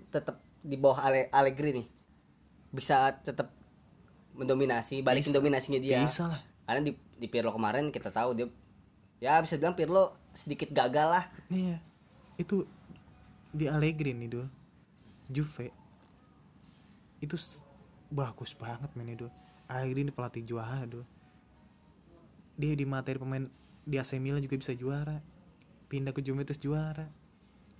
tetap 0.08 0.38
di 0.62 0.78
bawah 0.78 1.02
Ale- 1.02 1.30
Allegri 1.30 1.82
nih? 1.82 1.86
Bisa 2.70 3.10
tetap 3.18 3.50
mendominasi 4.36 5.00
balikin 5.00 5.32
Bisa. 5.32 5.38
dominasinya 5.38 5.80
dia. 5.80 6.00
Bisa 6.00 6.28
lah. 6.28 6.40
Karena 6.68 6.80
di 6.82 6.92
di 7.16 7.26
Pirlo 7.26 7.50
kemarin 7.50 7.88
kita 7.88 8.12
tahu 8.12 8.36
dia 8.36 8.46
ya 9.16 9.40
bisa 9.40 9.56
bilang 9.56 9.72
Pirlo 9.72 10.12
sedikit 10.30 10.70
gagal 10.70 11.08
lah. 11.08 11.24
Iya. 11.48 11.80
Itu 12.36 12.68
di 13.50 13.66
Allegri 13.66 14.12
nih 14.12 14.28
dul. 14.28 14.46
Juve. 15.26 15.72
Itu 17.18 17.34
bagus 18.06 18.52
banget 18.52 18.92
men 18.94 19.16
dul. 19.16 19.32
Allegri 19.66 20.04
ini 20.04 20.12
pelatih 20.12 20.44
juara 20.44 20.84
dul. 20.84 21.02
Dia 22.54 22.72
di 22.72 22.84
materi 22.84 23.18
pemain 23.18 23.48
di 23.86 23.96
AC 23.96 24.18
Milan 24.18 24.42
juga 24.42 24.58
bisa 24.58 24.74
juara. 24.74 25.22
Pindah 25.86 26.10
ke 26.10 26.20
Juventus 26.20 26.58
juara. 26.58 27.06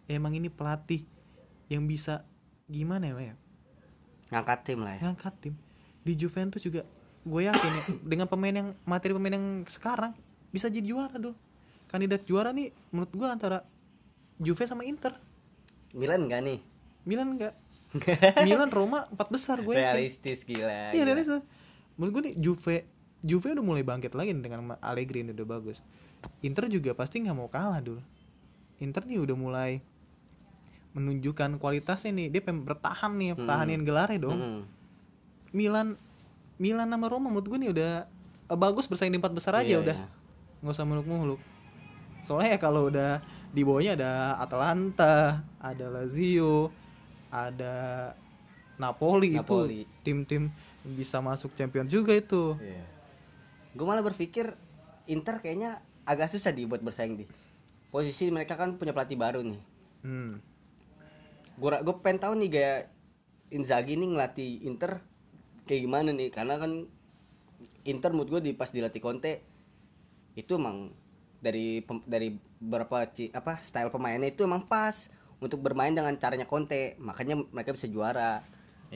Emang 0.07 0.33
ini 0.39 0.47
pelatih 0.47 1.03
yang 1.67 1.83
bisa 1.91 2.23
gimana 2.71 3.11
ya 3.11 3.35
ngangkat 4.31 4.59
tim 4.67 4.79
lah 4.83 4.95
ya. 4.99 5.01
Ngangkat 5.07 5.35
tim. 5.39 5.55
Di 6.03 6.13
Juventus 6.19 6.63
juga 6.63 6.87
gue 7.27 7.43
yakin 7.43 7.71
ya, 7.75 7.83
dengan 8.15 8.27
pemain 8.31 8.55
yang 8.55 8.69
materi 8.87 9.15
pemain 9.15 9.35
yang 9.35 9.67
sekarang 9.67 10.15
bisa 10.55 10.71
jadi 10.71 10.87
juara 10.87 11.19
dulu 11.19 11.35
kandidat 11.91 12.23
juara 12.23 12.55
nih 12.55 12.71
menurut 12.95 13.11
gue 13.11 13.27
antara 13.27 13.59
Juve 14.39 14.63
sama 14.69 14.87
Inter. 14.87 15.17
Milan 15.97 16.29
enggak 16.29 16.43
nih? 16.45 16.59
Milan 17.09 17.39
enggak 17.39 17.55
Milan 18.47 18.69
Roma 18.69 19.09
empat 19.09 19.29
besar 19.33 19.63
gue 19.63 19.75
yakin. 19.75 19.95
Realistis 19.97 20.45
gila 20.45 20.93
iya 20.93 21.03
realistis. 21.07 21.43
Menurut 21.97 22.13
gue 22.15 22.23
nih 22.31 22.35
Juve 22.39 22.77
Juve 23.27 23.51
udah 23.53 23.65
mulai 23.65 23.83
bangkit 23.83 24.15
lagi 24.15 24.31
dengan 24.33 24.79
Allegri 24.79 25.27
ini 25.27 25.35
udah 25.35 25.47
bagus. 25.49 25.83
Inter 26.41 26.71
juga 26.71 26.95
pasti 26.95 27.19
nggak 27.21 27.35
mau 27.35 27.51
kalah 27.51 27.83
dulu 27.83 27.99
Inter 28.79 29.03
nih 29.03 29.19
udah 29.19 29.37
mulai 29.37 29.83
menunjukkan 30.97 31.61
kualitasnya 31.61 32.09
nih 32.11 32.27
dia 32.33 32.41
pengen 32.41 32.65
bertahan 32.65 33.13
nih 33.13 33.37
pertahanin 33.37 33.83
gelarnya 33.85 34.19
dong. 34.23 34.39
Mm-mm. 34.39 34.63
Milan 35.53 35.97
Milan 36.57 36.89
sama 36.89 37.07
Roma 37.07 37.29
menurut 37.29 37.47
gue 37.47 37.59
nih 37.59 37.71
udah 37.73 37.93
eh, 38.49 38.59
bagus 38.59 38.89
bersaing 38.89 39.13
di 39.13 39.21
empat 39.21 39.33
besar 39.33 39.61
aja 39.61 39.77
Iya, 39.77 39.83
udah. 39.85 39.97
iya. 39.99 40.09
nggak 40.63 40.73
usah 40.73 40.87
muluk-muluk. 40.89 41.41
Soalnya 42.25 42.57
ya 42.57 42.59
kalau 42.59 42.89
udah 42.89 43.21
di 43.53 43.61
bawahnya 43.61 43.93
ada 43.95 44.11
Atalanta 44.41 45.45
ada 45.59 45.87
Lazio 45.91 46.73
ada 47.29 47.75
Napoli, 48.77 49.37
Napoli. 49.37 49.85
itu 49.85 49.89
tim-tim 50.01 50.49
bisa 50.85 51.19
masuk 51.19 51.53
Champions 51.53 51.89
juga 51.89 52.13
itu 52.13 52.57
Gue 53.77 53.87
malah 53.87 54.01
berpikir 54.01 54.57
Inter 55.07 55.39
kayaknya 55.39 55.85
agak 56.09 56.33
susah 56.33 56.51
di 56.51 56.65
buat 56.65 56.81
bersaing 56.81 57.21
di. 57.21 57.25
Posisi 57.93 58.33
mereka 58.33 58.57
kan 58.57 58.81
punya 58.81 58.97
pelatih 58.97 59.21
baru 59.21 59.45
nih. 59.45 59.61
hmm. 60.03 60.33
Gue 61.61 61.71
gue 61.85 61.95
pengen 62.01 62.21
tahu 62.21 62.33
nih 62.41 62.49
gaya 62.49 62.75
Inzaghi 63.53 63.95
nih 63.95 64.09
ngelatih 64.11 64.67
Inter 64.67 65.01
kayak 65.69 65.81
gimana 65.87 66.11
nih 66.11 66.29
karena 66.33 66.59
kan 66.59 66.73
Inter 67.87 68.11
menurut 68.11 68.39
gue 68.39 68.51
di 68.51 68.53
pas 68.53 68.71
dilatih 68.71 68.99
Conte 68.99 69.33
itu 70.35 70.59
emang 70.59 70.91
dari 71.39 71.81
pem- 71.81 72.05
dari 72.05 72.35
beberapa 72.59 73.07
ci- 73.15 73.31
apa 73.31 73.63
style 73.63 73.95
pemainnya 73.95 74.29
itu 74.29 74.43
emang 74.43 74.67
pas 74.67 75.09
untuk 75.39 75.63
bermain 75.63 75.95
dengan 75.95 76.13
caranya 76.19 76.45
Conte 76.49 76.99
makanya 76.99 77.39
mereka 77.39 77.73
bisa 77.73 77.87
juara 77.87 78.43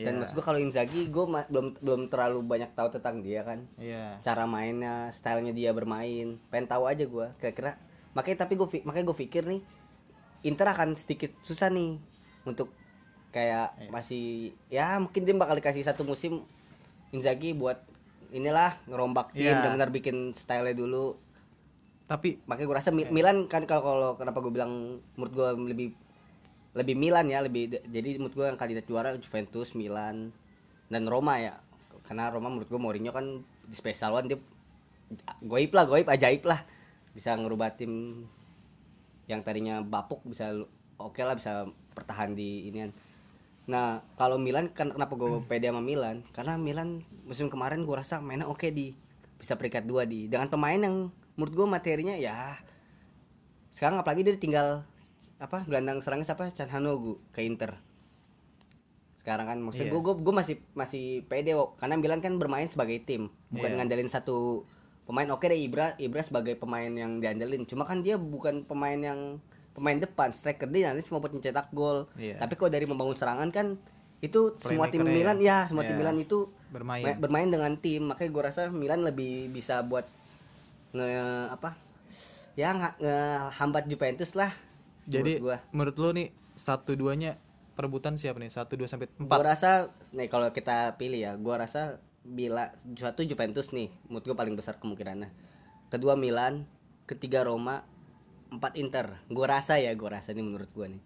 dan 0.00 0.12
Iya. 0.12 0.18
maksud 0.18 0.34
gue 0.34 0.44
kalau 0.44 0.58
Inzaghi 0.58 1.02
gue 1.06 1.24
belum 1.46 1.66
belum 1.76 2.00
terlalu 2.06 2.40
banyak 2.42 2.70
tahu 2.72 2.88
tentang 2.90 3.20
dia 3.20 3.40
kan 3.42 3.64
Iya. 3.76 4.18
cara 4.20 4.44
mainnya, 4.44 5.08
stylenya 5.08 5.50
dia 5.50 5.70
bermain, 5.70 6.40
pengen 6.46 6.66
tahu 6.66 6.84
aja 6.84 7.02
gue 7.02 7.26
kira-kira. 7.36 7.76
Makanya 8.10 8.42
tapi 8.42 8.54
gue 8.54 8.66
makanya 8.82 9.06
gue 9.06 9.18
pikir 9.18 9.42
nih 9.44 9.62
Inter 10.42 10.66
akan 10.66 10.94
sedikit 10.94 11.36
susah 11.38 11.68
nih 11.68 12.00
untuk 12.42 12.72
kayak 13.30 13.90
masih 13.90 14.50
ya 14.66 14.96
mungkin 14.96 15.22
dia 15.22 15.34
bakal 15.34 15.54
dikasih 15.54 15.82
satu 15.82 16.02
musim 16.02 16.42
Inzaghi 17.10 17.52
buat 17.52 17.78
inilah 18.30 18.78
ngerombak 18.84 19.30
tim 19.30 19.44
Iya. 19.44 19.58
benar-benar 19.60 19.90
bikin 19.90 20.16
stylenya 20.32 20.74
dulu. 20.76 21.18
tapi 22.06 22.42
Makanya 22.42 22.66
gue 22.66 22.76
rasa 22.76 22.90
Mi- 22.90 23.06
Milan 23.08 23.46
kan 23.46 23.62
kalau 23.64 23.82
kalau 23.84 24.10
kenapa 24.14 24.38
gue 24.40 24.50
bilang 24.50 24.72
menurut 25.14 25.30
gue 25.30 25.48
lebih 25.68 25.88
lebih 26.70 26.94
Milan 26.94 27.26
ya 27.26 27.42
lebih 27.42 27.82
jadi 27.90 28.18
menurut 28.18 28.34
gue 28.34 28.46
yang 28.46 28.58
kandidat 28.58 28.86
juara 28.86 29.10
Juventus, 29.18 29.74
Milan 29.74 30.30
dan 30.86 31.02
Roma 31.06 31.38
ya. 31.42 31.54
Karena 32.06 32.30
Roma 32.30 32.50
menurut 32.50 32.70
gue 32.70 32.80
Mourinho 32.80 33.10
kan 33.10 33.42
di 33.66 33.74
special 33.74 34.14
one 34.14 34.26
dia 34.30 34.38
goib 35.42 35.70
lah, 35.74 35.84
goib 35.86 36.06
ajaib 36.06 36.46
lah. 36.46 36.62
Bisa 37.10 37.34
ngerubah 37.34 37.74
tim 37.74 38.24
yang 39.26 39.42
tadinya 39.46 39.82
bapuk 39.82 40.22
bisa 40.26 40.54
oke 40.98 41.18
lah 41.22 41.34
bisa 41.34 41.66
bertahan 41.94 42.34
di 42.34 42.70
inian. 42.70 42.90
Nah, 43.70 44.02
kalau 44.18 44.34
Milan 44.38 44.74
kan 44.74 44.90
kenapa 44.90 45.14
gue 45.14 45.46
pede 45.46 45.70
sama 45.70 45.82
Milan? 45.82 46.26
Karena 46.34 46.58
Milan 46.58 47.06
musim 47.22 47.46
kemarin 47.46 47.86
gue 47.86 47.94
rasa 47.94 48.18
mainnya 48.18 48.50
oke 48.50 48.66
di 48.70 48.94
bisa 49.40 49.56
peringkat 49.56 49.88
dua 49.88 50.04
di 50.04 50.28
dengan 50.28 50.52
pemain 50.52 50.76
yang 50.76 51.08
menurut 51.34 51.54
gue 51.56 51.66
materinya 51.66 52.12
ya 52.12 52.60
sekarang 53.72 53.96
apalagi 53.96 54.20
dia 54.28 54.36
tinggal 54.36 54.84
apa 55.40 55.64
gelandang 55.64 55.98
serangnya 55.98 56.26
siapa 56.26 56.52
Canhanogu 56.52 57.18
ke 57.30 57.40
Inter 57.40 57.80
sekarang 59.20 59.46
kan 59.46 59.58
maksud 59.58 59.84
Iya. 59.84 59.92
gue 59.92 60.34
masih 60.34 60.56
masih 60.72 61.04
pede 61.26 61.52
kok 61.52 61.76
karena 61.76 61.96
Milan 61.96 62.20
kan 62.20 62.36
bermain 62.36 62.64
sebagai 62.66 63.00
tim 63.00 63.28
bukan 63.48 63.70
Iya. 63.70 63.76
ngandelin 63.78 64.08
satu 64.08 64.64
pemain 65.04 65.28
oke 65.28 65.42
deh 65.42 65.56
Ibra 65.58 65.96
Ibra 65.96 66.20
sebagai 66.20 66.54
pemain 66.54 66.88
yang 66.88 67.18
diandelin 67.18 67.64
cuma 67.64 67.84
kan 67.84 68.00
dia 68.00 68.16
bukan 68.16 68.62
pemain 68.62 68.96
yang 68.96 69.40
pemain 69.70 69.96
depan 69.96 70.30
striker 70.30 70.66
dia 70.66 70.88
nanti 70.88 71.04
cuma 71.04 71.18
buat 71.18 71.30
mencetak 71.30 71.68
gol 71.70 72.08
Iya. 72.14 72.36
tapi 72.36 72.54
kalau 72.54 72.68
dari 72.68 72.84
membangun 72.84 73.12
serangan 73.12 73.48
kan 73.48 73.76
itu 74.20 74.52
semua 74.54 74.84
tim 74.86 75.00
Playmaker-nya 75.00 75.16
Milan 75.16 75.38
ya 75.38 75.58
semua 75.64 75.82
tim 75.82 75.94
Iya. 75.94 76.00
Milan 76.00 76.16
itu 76.18 76.38
Bermain. 76.70 77.00
ma- 77.02 77.16
bermain 77.18 77.48
dengan 77.48 77.72
tim 77.74 78.04
makanya 78.06 78.30
gue 78.30 78.42
rasa 78.42 78.62
Milan 78.68 79.00
lebih 79.00 79.48
bisa 79.48 79.80
buat 79.82 80.04
nge 80.90 81.08
apa 81.50 81.76
ya 82.52 82.72
nge, 82.72 82.90
hambat 83.54 83.84
Juventus 83.86 84.32
lah 84.32 84.50
Jadi 85.10 85.32
gue 85.42 85.56
menurut 85.74 85.96
lo 85.98 86.08
nih 86.14 86.28
satu 86.54 86.94
duanya 86.94 87.36
perebutan 87.74 88.14
siapa 88.14 88.38
nih? 88.38 88.52
Satu 88.52 88.78
dua 88.78 88.86
sampai 88.86 89.10
gue 89.10 89.26
empat. 89.26 89.40
rasa 89.42 89.70
nih 90.14 90.28
kalau 90.30 90.48
kita 90.54 90.94
pilih 90.94 91.20
ya 91.20 91.32
gue 91.34 91.54
rasa 91.54 91.98
bila 92.20 92.70
satu 92.94 93.24
Juventus 93.24 93.72
nih 93.72 93.88
menurut 94.06 94.24
gue 94.28 94.36
paling 94.36 94.52
besar 94.52 94.76
kemungkinannya 94.76 95.32
kedua 95.88 96.14
Milan 96.20 96.68
ketiga 97.08 97.42
Roma 97.42 97.80
empat 98.52 98.76
Inter 98.76 99.18
gue 99.26 99.46
rasa 99.48 99.80
ya 99.80 99.96
gue 99.96 100.04
rasa 100.04 100.36
nih 100.36 100.44
menurut 100.44 100.68
gue 100.70 100.86
nih 100.98 101.02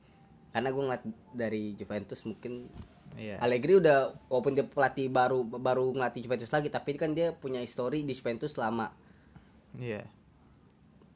karena 0.51 0.69
gue 0.75 0.83
ngeliat 0.83 1.05
dari 1.33 1.73
Juventus 1.79 2.23
mungkin 2.27 2.69
Iya. 3.15 3.39
Allegri 3.39 3.79
udah 3.79 4.11
walaupun 4.27 4.59
dia 4.59 4.67
pelatih 4.67 5.07
baru 5.07 5.47
baru 5.47 5.95
ngelatih 5.95 6.27
Juventus 6.27 6.51
lagi 6.51 6.67
tapi 6.67 6.99
kan 6.99 7.15
dia 7.15 7.31
punya 7.31 7.63
histori 7.63 8.03
di 8.03 8.11
Juventus 8.11 8.59
lama 8.59 8.91
Iya. 9.79 10.03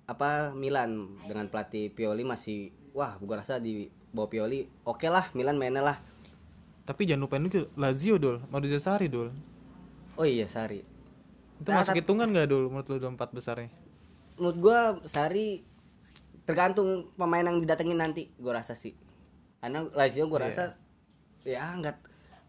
Apa 0.08 0.50
Milan 0.50 0.90
dengan 1.22 1.46
pelatih 1.46 1.92
Pioli 1.92 2.24
masih 2.24 2.72
wah 2.90 3.14
gue 3.14 3.30
rasa 3.30 3.60
di 3.60 3.86
bawah 4.08 4.26
Pioli 4.26 4.64
oke 4.82 5.04
lah 5.06 5.28
Milan 5.32 5.54
mainnya 5.54 5.84
lah. 5.84 5.98
Tapi 6.82 7.04
jangan 7.04 7.28
lupain 7.28 7.44
juga 7.44 7.68
Lazio 7.76 8.16
dul, 8.16 8.40
Maurizio 8.48 8.80
Sarri 8.80 9.06
dul. 9.06 9.28
oh 10.16 10.24
iya 10.24 10.48
Sari. 10.48 10.80
Itu 11.54 11.68
Nah, 11.68 11.78
masuk 11.78 11.92
tapi- 11.92 12.00
hitungan 12.00 12.26
gak 12.32 12.48
dul 12.48 12.66
menurut 12.66 12.88
lo 12.88 12.96
dalam 12.96 13.14
empat 13.14 13.30
besarnya? 13.30 13.68
menurut 14.34 14.56
gua 14.56 14.78
Sari 15.04 15.60
tergantung 16.42 17.12
pemain 17.14 17.42
yang 17.42 17.58
didatengin 17.58 17.98
nanti 17.98 18.32
gua 18.36 18.58
rasa 18.58 18.72
sih. 18.72 18.96
Karena 19.60 19.84
Lazio 19.92 20.24
gua 20.26 20.40
Iya. 20.40 20.46
rasa 20.48 20.64
ya 21.44 21.64
nggak 21.74 21.96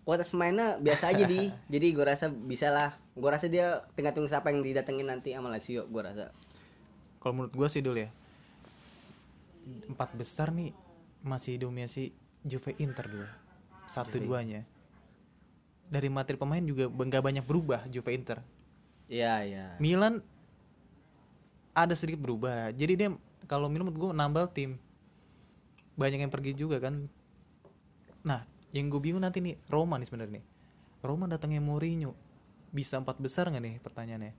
kualitas 0.02 0.30
pemainnya 0.30 0.80
biasa 0.80 1.12
aja 1.12 1.26
di. 1.26 1.52
Jadi 1.74 1.88
gua 1.92 2.06
rasa 2.08 2.30
bisa 2.30 2.70
lah. 2.70 2.96
Gua 3.14 3.36
rasa 3.36 3.46
dia 3.46 3.84
tergantung 3.94 4.26
siapa 4.26 4.50
yang 4.50 4.64
didatengin 4.64 5.06
nanti 5.06 5.36
sama 5.36 5.52
Lazio 5.52 5.84
gua 5.86 6.08
rasa 6.08 6.32
Kalau 7.20 7.34
menurut 7.36 7.54
gua 7.54 7.68
sih 7.68 7.84
dul 7.84 8.00
ya. 8.00 8.10
Empat 9.86 10.16
besar 10.16 10.50
nih 10.56 10.72
masih 11.22 11.60
dominasi 11.60 12.16
Juve 12.48 12.74
Inter 12.80 13.06
dul. 13.06 13.28
Satu 13.86 14.18
duanya. 14.18 14.64
Dari 15.90 16.08
materi 16.08 16.40
pemain 16.40 16.62
juga 16.64 16.88
nggak 16.88 17.24
banyak 17.24 17.46
berubah 17.46 17.86
Juve 17.92 18.14
Inter. 18.16 18.40
iya 19.10 19.42
iya 19.42 19.74
Milan 19.82 20.22
ada 21.74 21.98
sedikit 21.98 22.22
berubah. 22.22 22.70
Jadi 22.78 22.94
dia 22.94 23.10
kalau 23.50 23.66
Milan 23.66 23.90
menurut 23.90 23.98
gue 23.98 24.10
nambal 24.14 24.46
tim. 24.54 24.78
Banyak 25.98 26.30
yang 26.30 26.32
pergi 26.32 26.54
juga 26.54 26.78
kan. 26.78 27.10
Nah, 28.22 28.46
yang 28.70 28.88
gue 28.88 29.02
bingung 29.02 29.26
nanti 29.26 29.42
nih 29.42 29.58
Roma 29.68 29.98
nih 29.98 30.08
sebenarnya 30.08 30.40
nih. 30.40 30.46
Roma 31.02 31.26
datangnya 31.26 31.60
Mourinho. 31.64 32.14
Bisa 32.70 33.02
empat 33.02 33.18
besar 33.18 33.50
nggak 33.50 33.64
nih 33.64 33.76
pertanyaannya? 33.82 34.34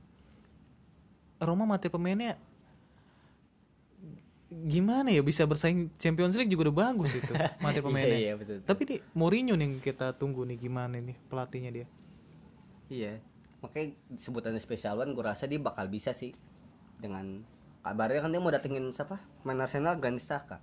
Roma 1.40 1.64
mati 1.64 1.88
pemainnya 1.88 2.36
gimana 4.50 5.14
ya 5.14 5.22
bisa 5.22 5.46
bersaing 5.46 5.94
Champions 5.94 6.34
League 6.34 6.50
juga 6.50 6.66
udah 6.68 6.90
bagus 6.90 7.14
itu 7.14 7.30
mati 7.62 7.78
pemainnya. 7.78 8.10
Iya, 8.10 8.18
iya, 8.18 8.34
betul, 8.34 8.54
betul. 8.58 8.66
Tapi 8.66 8.82
di 8.82 8.96
Mourinho 9.14 9.54
nih 9.54 9.78
kita 9.78 10.18
tunggu 10.18 10.42
nih 10.42 10.58
gimana 10.58 10.98
nih 10.98 11.14
pelatihnya 11.30 11.70
dia. 11.70 11.86
iya 12.90 13.22
makanya 13.62 13.94
sebutannya 14.18 14.58
spesial 14.58 14.98
one 14.98 15.14
gua 15.14 15.30
rasa 15.30 15.46
dia 15.46 15.62
bakal 15.62 15.86
bisa 15.86 16.10
sih 16.10 16.34
dengan 16.98 17.46
kabarnya 17.80 18.26
kan 18.26 18.34
dia 18.34 18.42
mau 18.42 18.50
datengin 18.50 18.90
siapa 18.90 19.22
main 19.46 19.60
Arsenal 19.60 19.94
Granit 19.96 20.20
Xhaka 20.20 20.58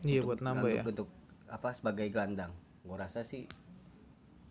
Iya 0.00 0.24
buat 0.24 0.40
nambah 0.40 0.64
untuk, 0.64 0.78
ya. 0.80 0.82
untuk 0.88 1.08
apa 1.46 1.68
sebagai 1.76 2.08
gelandang 2.08 2.56
gue 2.82 2.96
rasa 2.96 3.20
sih 3.22 3.44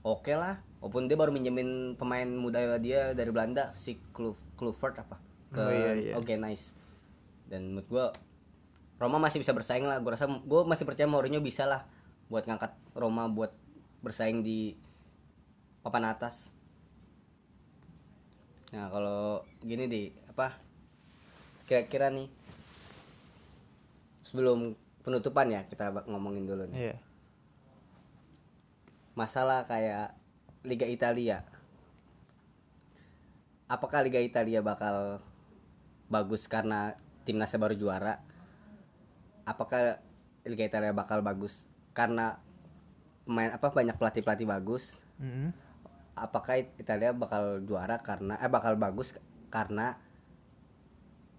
oke 0.01 0.31
lah 0.31 0.61
walaupun 0.79 1.09
dia 1.09 1.17
baru 1.17 1.33
minjemin 1.33 1.97
pemain 1.97 2.29
muda 2.29 2.77
dia 2.77 3.11
dari 3.11 3.33
Belanda 3.33 3.73
si 3.75 3.97
Klu 4.13 4.37
Kluivert 4.55 5.01
apa 5.01 5.17
ke 5.49 5.59
Oh, 5.59 5.71
iya, 5.73 5.91
iya. 5.97 6.13
Oke 6.15 6.37
nice 6.37 6.71
dan 7.49 7.73
menurut 7.73 7.87
gue 7.89 8.05
Roma 9.01 9.17
masih 9.17 9.41
bisa 9.41 9.49
bersaing 9.49 9.89
lah. 9.89 9.97
Gue 9.97 10.13
rasa 10.13 10.29
gue 10.29 10.61
masih 10.61 10.85
percaya 10.85 11.09
Mourinho 11.09 11.41
bisa 11.41 11.65
lah 11.65 11.89
buat 12.29 12.45
ngangkat 12.45 12.77
Roma 12.93 13.25
buat 13.25 13.49
bersaing 14.05 14.45
di 14.45 14.77
papan 15.81 16.05
atas. 16.13 16.53
Nah 18.69 18.93
kalau 18.93 19.41
gini 19.65 19.89
di 19.89 20.13
apa 20.29 20.53
kira-kira 21.65 22.13
nih 22.13 22.29
sebelum 24.21 24.77
penutupan 25.01 25.49
ya 25.49 25.65
kita 25.65 25.89
ngomongin 26.05 26.45
dulu 26.45 26.69
nih. 26.69 26.93
Iya. 26.93 26.97
masalah 29.11 29.67
kayak 29.67 30.15
Liga 30.63 30.87
Italia. 30.87 31.43
Apakah 33.67 34.07
Liga 34.07 34.23
Italia 34.23 34.63
bakal 34.63 35.19
bagus 36.07 36.47
karena 36.47 36.95
timnasnya 37.27 37.59
baru 37.59 37.75
juara 37.75 38.23
apakah 39.43 39.99
Liga 40.43 40.65
Italia 40.65 40.91
bakal 40.91 41.21
bagus? 41.21 41.65
Karena 41.93 42.39
pemain 43.25 43.51
apa 43.53 43.67
banyak 43.69 43.95
pelatih 43.97 44.23
pelatih 44.25 44.47
bagus. 44.49 44.99
Mm-mm. 45.21 45.53
apakah 46.11 46.59
Italia 46.77 47.15
bakal 47.15 47.63
juara 47.63 47.95
karena 47.97 48.35
eh 48.37 48.51
bakal 48.51 48.75
bagus 48.75 49.15
karena 49.49 49.95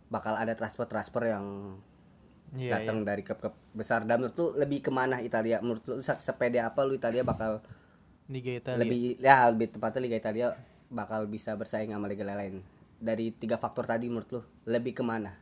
bakal 0.09 0.37
ada 0.37 0.53
transfer 0.53 0.87
transfer 0.87 1.25
yang 1.29 1.47
Iya, 2.53 2.85
datang 2.85 3.01
dari 3.01 3.25
klub-klub 3.25 3.57
besar? 3.73 4.05
Dan 4.05 4.21
menurut 4.21 4.37
lu 4.37 4.47
lebih 4.61 4.85
ke 4.85 4.93
mana 4.93 5.25
Italia? 5.25 5.65
Menurut 5.65 5.81
lu 5.89 6.05
se- 6.05 6.21
sepede 6.21 6.61
apa 6.61 6.85
lu 6.85 6.93
Italia 6.93 7.25
bakal 7.25 7.65
Liga 8.29 8.53
Italia. 8.53 8.77
lebih 8.77 9.01
ya 9.19 9.49
lebih 9.49 9.73
tepatnya 9.73 10.01
Liga 10.05 10.21
Italia 10.21 10.47
bakal 10.89 11.25
bisa 11.27 11.57
bersaing 11.57 11.91
sama 11.91 12.07
liga 12.07 12.29
lain? 12.29 12.61
Dari 13.01 13.33
tiga 13.35 13.57
faktor 13.57 13.89
tadi 13.89 14.07
menurut 14.07 14.29
lu 14.31 14.41
lebih 14.69 14.93
ke 14.93 15.03
mana 15.03 15.33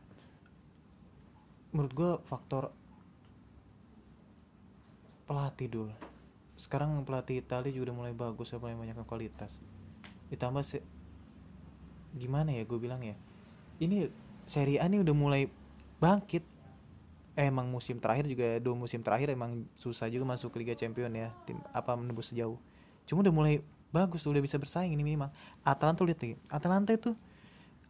Menurut 1.71 1.93
gua 1.95 2.11
faktor 2.27 2.71
pelatih 5.31 5.71
dulu. 5.71 5.95
Sekarang 6.59 6.91
pelatih 7.07 7.39
Italia 7.39 7.71
juga 7.71 7.89
udah 7.89 7.97
mulai 8.03 8.13
bagus, 8.13 8.51
udah 8.51 8.59
mulai 8.59 8.75
banyak 8.75 8.99
kualitas. 9.07 9.63
Ditambah 10.27 10.59
se 10.67 10.83
gimana 12.11 12.51
ya 12.51 12.67
gue 12.67 12.75
bilang 12.75 12.99
ya. 12.99 13.15
Ini 13.79 14.11
Serie 14.43 14.83
A 14.83 14.91
ini 14.91 14.99
udah 14.99 15.15
mulai 15.15 15.47
bangkit. 16.03 16.43
Emang 17.31 17.71
musim 17.71 17.95
terakhir 17.95 18.27
juga 18.27 18.59
dua 18.59 18.75
musim 18.75 18.99
terakhir 18.99 19.31
emang 19.31 19.63
susah 19.79 20.11
juga 20.11 20.27
masuk 20.27 20.51
Liga 20.59 20.75
Champion 20.75 21.07
ya. 21.15 21.31
Tim 21.47 21.63
apa 21.71 21.95
menembus 21.95 22.35
sejauh. 22.35 22.59
Cuma 23.07 23.23
udah 23.23 23.31
mulai 23.31 23.63
bagus 23.95 24.27
udah 24.27 24.43
bisa 24.43 24.59
bersaing 24.59 24.91
ini 24.91 25.03
minimal. 25.07 25.31
Atalanta 25.63 26.03
lihat 26.03 26.19
nih. 26.19 26.35
Atalanta 26.51 26.91
itu 26.91 27.15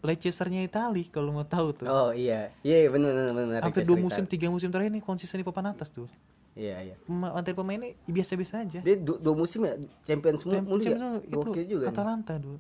Leicesternya 0.02 0.62
Itali 0.62 1.06
kalau 1.06 1.30
mau 1.32 1.44
tahu 1.44 1.74
tuh. 1.76 1.86
oh 1.86 2.10
iya 2.10 2.50
iya 2.62 2.86
benar 2.88 3.10
benar 3.12 3.34
benar 3.34 3.60
Hampir 3.62 3.84
dua 3.84 3.98
musim 4.00 4.26
tiga 4.26 4.48
musim 4.48 4.68
terakhir 4.68 4.90
nih 4.92 5.00
konsisten 5.00 5.38
di 5.38 5.46
papan 5.46 5.70
atas 5.70 5.90
tuh. 5.90 6.10
iya 6.52 6.82
iya 6.82 6.96
Pema- 7.02 7.32
Materi 7.32 7.54
pemainnya 7.54 7.94
biasa-biasa 8.04 8.54
aja. 8.60 8.80
dia 8.80 8.96
du- 8.96 9.16
dua 9.16 9.36
musim 9.36 9.62
ya 9.62 9.78
champion 10.04 10.36
semua 10.36 10.60
mulu 10.60 10.80
ya 10.80 10.92
Champions 10.92 11.24
itu 11.56 11.62
juga. 11.72 11.86
Atalanta 11.88 12.34
dulu. 12.36 12.58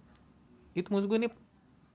Itu 0.71 0.87
maksud 0.87 1.05
gue 1.05 1.19
nih 1.19 1.31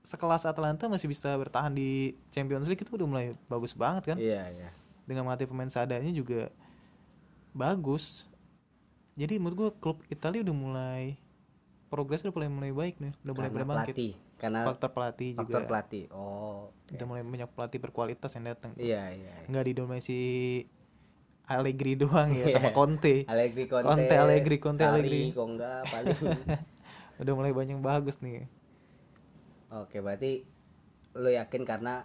sekelas 0.03 0.43
Atalanta 0.43 0.85
masih 0.85 1.05
bisa 1.05 1.33
bertahan 1.33 1.71
di 1.71 1.89
Champions 2.29 2.63
League 2.63 2.77
itu 2.77 2.91
udah 2.91 3.07
mulai 3.07 3.25
bagus 3.45 3.71
banget 3.71 4.13
kan. 4.13 4.17
iya 4.17 4.45
iya 4.47 4.69
Dengan 5.03 5.25
materi 5.25 5.45
pemain 5.45 5.67
seadanya 5.67 6.11
juga 6.11 6.51
bagus. 7.51 8.27
Jadi 9.15 9.35
menurut 9.35 9.57
gue 9.57 9.69
klub 9.79 9.97
Italia 10.07 10.43
udah 10.43 10.53
mulai 10.55 11.03
progres 11.87 12.21
udah 12.21 12.33
mulai 12.33 12.49
mulai 12.49 12.71
baik 12.71 12.95
nih, 12.97 13.11
udah 13.17 13.33
mulai 13.33 13.47
karena 13.47 13.57
pada 13.57 13.65
bangkit. 13.65 13.85
pelatih 13.89 14.11
karena 14.37 14.59
Faktor 14.63 14.89
pelatih 14.91 15.31
faktor 15.33 15.49
juga. 15.55 15.67
pelatih 15.67 16.03
oh 16.11 16.69
Udah 16.87 17.05
mulai 17.05 17.23
banyak 17.23 17.49
pelatih 17.49 17.79
berkualitas 17.79 18.31
yang 18.31 18.45
datang. 18.45 18.71
iya 18.75 19.09
iya 19.09 19.33
iya. 19.33 19.47
nggak 19.47 19.65
didominasi 19.65 20.19
Allegri 21.45 21.95
doang 21.95 22.29
ya 22.33 22.45
sama 22.49 22.69
Iya. 22.69 22.75
Conte. 22.75 23.15
Allegri 23.23 23.65
Conte, 23.65 23.87
Conte, 23.87 24.13
Allegri, 24.13 24.57
Conte, 24.57 24.79
Sarri, 24.79 24.99
Allegri. 24.99 25.21
kok 25.31 25.47
enggak 25.47 25.81
paling 25.85 26.17
Udah 27.23 27.33
mulai 27.33 27.51
banyak 27.51 27.79
bagus 27.79 28.19
nih. 28.19 28.45
oke 29.69 29.97
berarti 29.97 30.43
lu 31.13 31.29
yakin 31.29 31.63
karena 31.63 32.03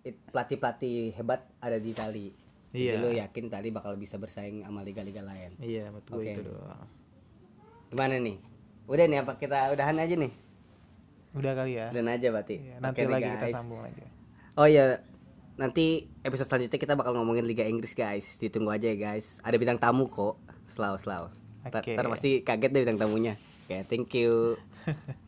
it- 0.00 0.22
pelatih-pelatih 0.26 1.12
hebat 1.12 1.44
ada 1.58 1.76
di 1.76 1.90
Itali 1.90 2.28
Jadi 2.68 2.78
Iya. 2.78 2.92
lu 2.98 3.08
yakin 3.10 3.44
tadi 3.46 3.68
bakal 3.68 3.94
bisa 3.94 4.16
bersaing 4.16 4.60
sama 4.60 4.80
liga-liga 4.80 5.20
lain. 5.20 5.54
Iya, 5.56 5.88
gue 5.88 6.02
Oke. 6.12 6.28
itu 6.30 6.42
doang. 6.42 6.84
Gimana 7.88 8.16
nih? 8.18 8.36
Udah 8.86 9.04
nih 9.04 9.18
apa 9.20 9.34
kita 9.34 9.70
udahan 9.70 9.98
aja 9.98 10.14
nih? 10.14 10.32
Udah 11.34 11.52
kali 11.52 11.76
ya. 11.76 11.90
Udahan 11.90 12.10
aja 12.12 12.28
berarti. 12.30 12.56
Iya, 12.56 12.76
nanti 12.80 13.00
Oke 13.02 13.12
lagi 13.12 13.28
kita 13.28 13.46
guys. 13.46 13.54
sambung 13.54 13.80
lagi. 13.82 14.02
Oh 14.56 14.64
iya, 14.64 15.04
nanti 15.56 15.86
episode 16.22 16.48
selanjutnya 16.48 16.78
kita 16.78 16.94
bakal 16.94 17.12
ngomongin 17.12 17.44
Liga 17.44 17.66
Inggris 17.66 17.92
guys. 17.92 18.38
Ditunggu 18.38 18.70
aja 18.70 18.88
ya 18.88 18.96
guys. 18.96 19.42
Ada 19.42 19.58
bintang 19.58 19.76
tamu 19.76 20.08
kok. 20.08 20.38
Selalu 20.70 20.96
selalu. 20.96 21.28
Ntar- 21.66 21.82
Oke. 21.82 21.92
Ntar 21.92 22.06
pasti 22.08 22.30
kaget 22.40 22.70
deh 22.70 22.80
bintang 22.82 23.00
tamunya. 23.02 23.34
Oke, 23.66 23.82
thank 23.84 24.14
you. 24.14 24.54